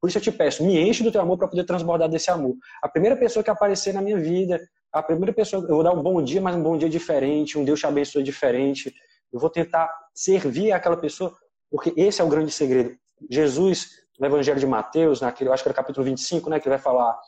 [0.00, 2.56] Por isso eu te peço, me enche do teu amor para poder transbordar desse amor.
[2.82, 4.60] A primeira pessoa que aparecer na minha vida,
[4.92, 7.64] a primeira pessoa, eu vou dar um bom dia, mas um bom dia diferente, um
[7.64, 8.94] Deus te abençoe diferente.
[9.32, 11.34] Eu vou tentar servir aquela pessoa,
[11.70, 12.94] porque esse é o grande segredo.
[13.30, 17.18] Jesus, no Evangelho de Mateus, naquele, acho que era capítulo 25, né, que vai falar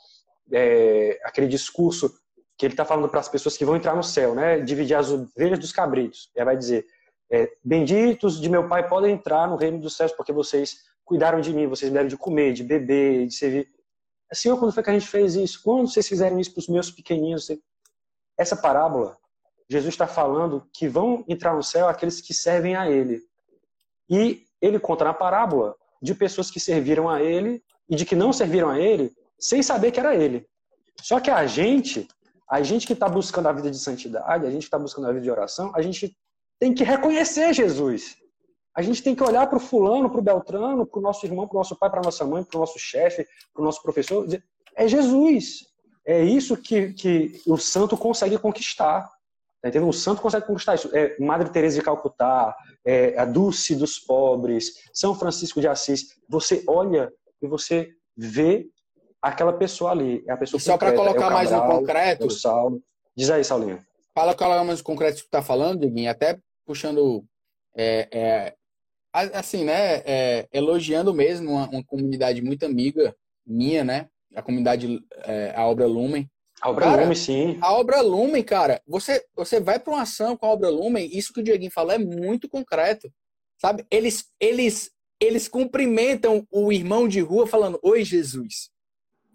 [0.53, 2.13] é, aquele discurso
[2.57, 5.11] que ele está falando para as pessoas que vão entrar no céu, né, dividir as
[5.11, 6.31] ovelhas dos cabritos.
[6.35, 6.87] Ele vai dizer,
[7.31, 11.53] é, benditos de meu Pai podem entrar no reino dos céus, porque vocês cuidaram de
[11.53, 13.69] mim, vocês me deram de comer, de beber, de servir.
[14.33, 15.63] Senhor, quando foi que a gente fez isso?
[15.63, 17.49] Quando vocês fizeram isso para os meus pequeninos?
[18.37, 19.17] Essa parábola,
[19.69, 23.21] Jesus está falando que vão entrar no céu aqueles que servem a Ele.
[24.09, 28.33] E ele conta na parábola de pessoas que serviram a Ele e de que não
[28.33, 30.47] serviram a Ele sem saber que era Ele.
[31.03, 32.09] Só que a gente,
[32.51, 35.13] a gente que está buscando a vida de santidade, a gente que está buscando a
[35.13, 36.17] vida de oração, a gente
[36.59, 38.17] tem que reconhecer Jesus.
[38.75, 41.49] A gente tem que olhar para o fulano, para o Beltrano, para o nosso irmão,
[41.49, 43.83] para o nosso pai, para a nossa mãe, para o nosso chefe, para o nosso
[43.83, 44.25] professor.
[44.25, 45.65] Dizer, é Jesus.
[46.05, 49.11] É isso que, que o santo consegue conquistar.
[49.63, 49.89] Tá entendendo?
[49.89, 50.91] O santo consegue conquistar isso.
[50.95, 56.15] É Madre Teresa de Calcutá, é a Dulce dos pobres, São Francisco de Assis.
[56.29, 57.11] Você olha
[57.41, 58.69] e você vê
[59.27, 60.23] aquela pessoa ali.
[60.27, 62.27] É a pessoa e só para colocar é Cabral, mais um concreto.
[62.27, 62.83] É Saulo.
[63.17, 63.85] Diz aí, Saulinho.
[64.15, 67.25] Fala colocar mais um concreto que tu está falando, Diguinho, até puxando
[67.77, 68.55] é, é,
[69.13, 73.15] assim, né, é, elogiando mesmo uma, uma, comunidade muito amiga
[73.47, 76.29] minha, né, a comunidade, é, a Obra Lumen.
[76.63, 77.59] A Obra cara, Lumen, sim.
[77.61, 81.33] A Obra Lumen, cara, você, você vai para uma ação com a Obra Lumen, isso
[81.33, 83.13] que o Dieguinho falou é muito concreto,
[83.61, 83.85] sabe?
[83.91, 88.71] Eles, eles, eles cumprimentam o irmão de rua falando, Oi, Jesus.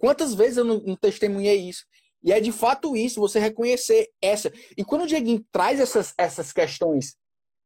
[0.02, 1.86] Quantas vezes eu não, não testemunhei isso?
[2.24, 4.52] E é de fato isso, você reconhecer essa.
[4.76, 7.16] E quando o Dieguinho traz essas, essas questões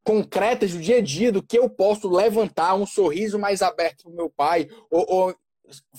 [0.03, 4.11] concretas do dia a dia do que eu posso levantar um sorriso mais aberto para
[4.11, 5.35] o meu pai ou, ou,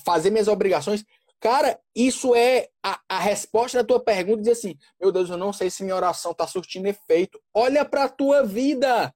[0.05, 1.03] fazer minhas obrigações.
[1.41, 5.55] Cara, isso é a, a resposta da tua pergunta dizer assim, meu Deus, eu não
[5.55, 7.41] sei se minha oração está surtindo efeito.
[7.55, 9.11] Olha para a tua vida.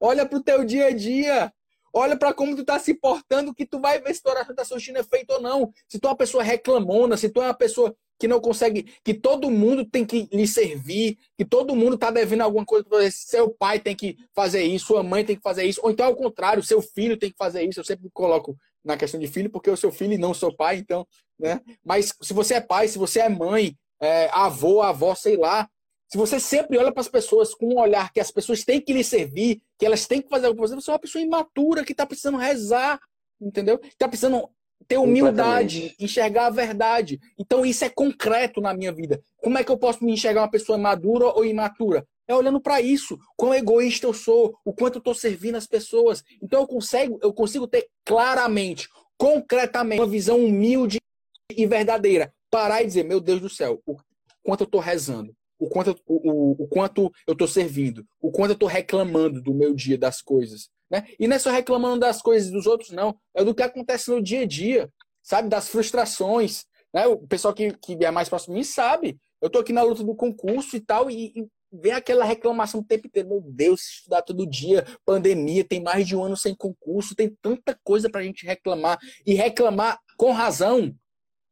[0.00, 1.52] Olha para o teu dia a dia.
[1.94, 4.64] Olha para como tu tá se portando que tu vai ver se tua oração está
[4.64, 5.72] surtindo efeito ou não.
[5.88, 9.14] Se tu é uma pessoa reclamona, se tu é uma pessoa que não consegue, que
[9.14, 13.08] todo mundo tem que lhe servir, que todo mundo está devendo alguma coisa para.
[13.10, 16.16] Seu pai tem que fazer isso, sua mãe tem que fazer isso, ou então ao
[16.16, 17.80] contrário, seu filho tem que fazer isso.
[17.80, 20.78] Eu sempre coloco na questão de filho, porque eu sou filho e não sou pai,
[20.78, 21.06] então,
[21.38, 21.60] né?
[21.84, 25.68] Mas se você é pai, se você é mãe, é, avô, avó, sei lá,
[26.08, 28.92] se você sempre olha para as pessoas com um olhar que as pessoas têm que
[28.92, 31.84] lhe servir, que elas têm que fazer algo para você, você é uma pessoa imatura
[31.84, 33.00] que está precisando rezar,
[33.40, 33.80] entendeu?
[33.82, 34.48] Está precisando
[34.86, 37.18] ter humildade, enxergar a verdade.
[37.38, 39.20] Então isso é concreto na minha vida.
[39.38, 42.06] Como é que eu posso me enxergar uma pessoa madura ou imatura?
[42.26, 46.22] É olhando para isso, quão egoísta eu sou, o quanto eu estou servindo as pessoas.
[46.42, 48.88] Então eu consigo, eu consigo ter claramente,
[49.18, 50.98] concretamente, uma visão humilde
[51.50, 52.32] e verdadeira.
[52.50, 53.96] Parar e dizer, meu Deus do céu, o
[54.42, 55.34] quanto eu estou rezando,
[55.64, 59.54] o quanto, o, o, o quanto eu estou servindo, o quanto eu estou reclamando do
[59.54, 60.68] meu dia, das coisas.
[60.90, 61.06] Né?
[61.18, 63.16] E não é só reclamando das coisas dos outros, não.
[63.34, 64.90] É do que acontece no dia a dia,
[65.22, 65.48] sabe?
[65.48, 66.64] Das frustrações.
[66.92, 67.06] Né?
[67.06, 69.18] O pessoal que, que é mais próximo de mim sabe.
[69.40, 72.84] Eu tô aqui na luta do concurso e tal, e, e vem aquela reclamação o
[72.84, 73.30] tempo inteiro.
[73.30, 77.78] Meu Deus, estudar todo dia, pandemia, tem mais de um ano sem concurso, tem tanta
[77.82, 78.98] coisa pra gente reclamar.
[79.26, 80.94] E reclamar com razão.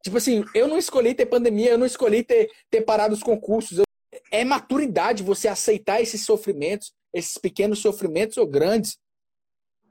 [0.04, 3.78] Tipo assim, eu não escolhi ter pandemia, eu não escolhi ter, ter parado os concursos.
[3.78, 3.84] Eu...
[4.32, 8.98] É maturidade você aceitar esses sofrimentos, esses pequenos sofrimentos ou grandes,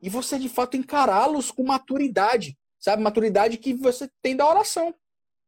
[0.02, 3.04] e você de fato encará-los com maturidade, sabe?
[3.04, 4.94] Maturidade que você tem da oração.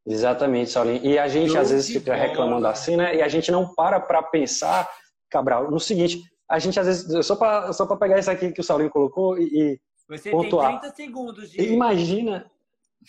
[0.05, 1.03] Exatamente, Saulinho.
[1.03, 3.15] E a gente às vezes fica reclamando assim, né?
[3.15, 4.87] E a gente não para para pensar,
[5.29, 8.63] Cabral, no seguinte: a gente às vezes, só para só pegar isso aqui que o
[8.63, 10.71] Saulinho colocou e, Você pontuar.
[10.71, 11.61] tem 30 segundos de.
[11.61, 12.51] Imagina,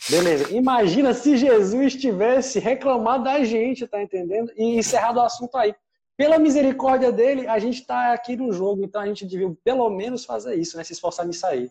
[0.09, 4.53] beleza, imagina se Jesus tivesse reclamado da gente, tá entendendo?
[4.57, 5.75] E encerrado o assunto aí.
[6.17, 10.25] Pela misericórdia dele, a gente está aqui no jogo, então a gente devia pelo menos
[10.25, 10.85] fazer isso, né?
[10.85, 11.69] Se esforçar nisso aí.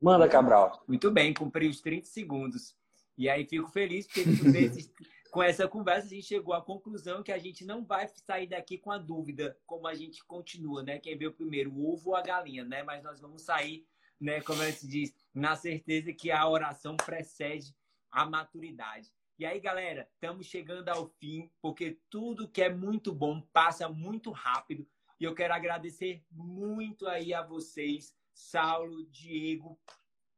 [0.00, 0.82] Manda, Cabral.
[0.88, 2.74] Muito bem, cumpri os 30 segundos.
[3.16, 4.24] E aí fico feliz porque
[5.30, 8.76] com essa conversa a gente chegou à conclusão que a gente não vai sair daqui
[8.76, 10.98] com a dúvida como a gente continua, né?
[10.98, 12.82] Quem veio primeiro, o ovo ou a galinha, né?
[12.82, 13.86] Mas nós vamos sair,
[14.20, 14.40] né?
[14.40, 17.74] Como a gente diz, na certeza que a oração precede
[18.10, 19.12] a maturidade.
[19.38, 24.30] E aí, galera, estamos chegando ao fim, porque tudo que é muito bom passa muito
[24.30, 24.88] rápido.
[25.20, 29.78] E eu quero agradecer muito aí a vocês, Saulo, Diego,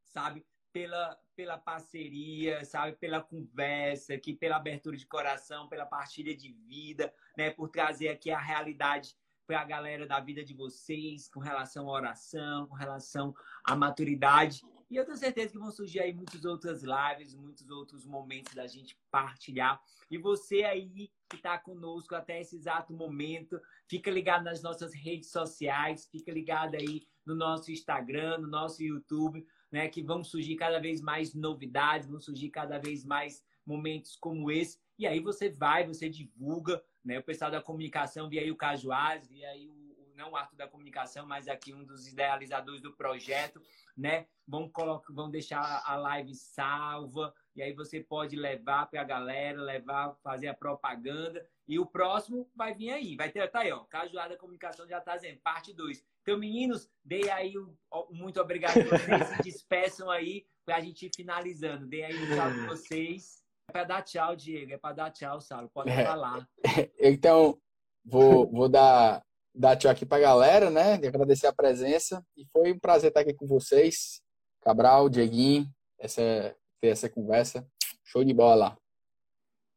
[0.04, 0.44] sabe?
[0.72, 7.12] pela, pela parceria, sabe, pela conversa, aqui, pela abertura de coração, pela partilha de vida,
[7.36, 9.16] né, por trazer aqui a realidade
[9.48, 13.34] para a galera da vida de vocês, com relação à oração, com relação
[13.64, 14.62] à maturidade.
[14.90, 18.66] E eu tenho certeza que vão surgir aí muitas outras lives, muitos outros momentos da
[18.66, 19.80] gente partilhar.
[20.10, 25.30] E você aí que está conosco até esse exato momento, fica ligado nas nossas redes
[25.30, 29.88] sociais, fica ligado aí no nosso Instagram, no nosso YouTube, né?
[29.88, 34.78] Que vão surgir cada vez mais novidades, vão surgir cada vez mais momentos como esse.
[34.98, 37.18] E aí você vai, você divulga, né?
[37.18, 40.68] O pessoal da comunicação, via aí o Cajuaz, via aí o, não o Arthur da
[40.68, 43.62] comunicação, mas aqui um dos idealizadores do projeto,
[43.96, 44.26] né?
[44.46, 49.58] Vão, colocar, vão deixar a live salva, e aí você pode levar para a galera,
[49.62, 51.44] levar, fazer a propaganda.
[51.66, 55.16] E o próximo vai vir aí, vai ter, tá aí, ó, Cajuada Comunicação já tá
[55.16, 56.04] dizendo, parte 2.
[56.20, 57.74] Então, meninos, dei aí o,
[58.10, 61.86] muito obrigado a vocês, se despeçam aí para a gente ir finalizando.
[61.86, 63.47] Dei aí um para vocês.
[63.68, 66.48] É para dar tchau, Diego, é para dar tchau, Saulo, pode é, falar.
[66.98, 67.58] Então,
[68.02, 69.22] vou, vou dar
[69.54, 70.96] dar tchau aqui pra galera, né?
[70.96, 72.24] De agradecer a presença.
[72.36, 74.22] E foi um prazer estar aqui com vocês.
[74.62, 75.66] Cabral, Dieguinho,
[75.98, 77.66] essa, ter essa conversa.
[78.04, 78.78] Show de bola.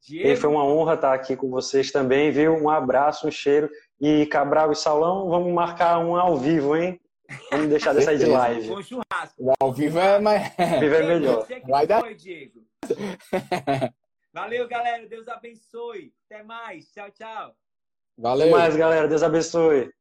[0.10, 2.54] E foi uma honra estar aqui com vocês também, viu?
[2.54, 3.70] Um abraço, um cheiro.
[4.00, 7.00] E Cabral e Saulão, vamos marcar um ao vivo, hein?
[7.52, 8.72] Vamos deixar dessa aí de live.
[8.72, 9.36] Um churrasco.
[9.38, 10.56] O ao vivo é, mais...
[10.80, 11.48] vivo é melhor.
[11.68, 12.02] Vai dar...
[12.02, 12.71] Foi, Diego.
[14.34, 15.08] Valeu, galera.
[15.08, 16.14] Deus abençoe.
[16.26, 16.92] Até mais.
[16.92, 17.56] Tchau, tchau.
[18.18, 18.48] Valeu.
[18.48, 19.08] Até mais, galera.
[19.08, 19.92] Deus abençoe.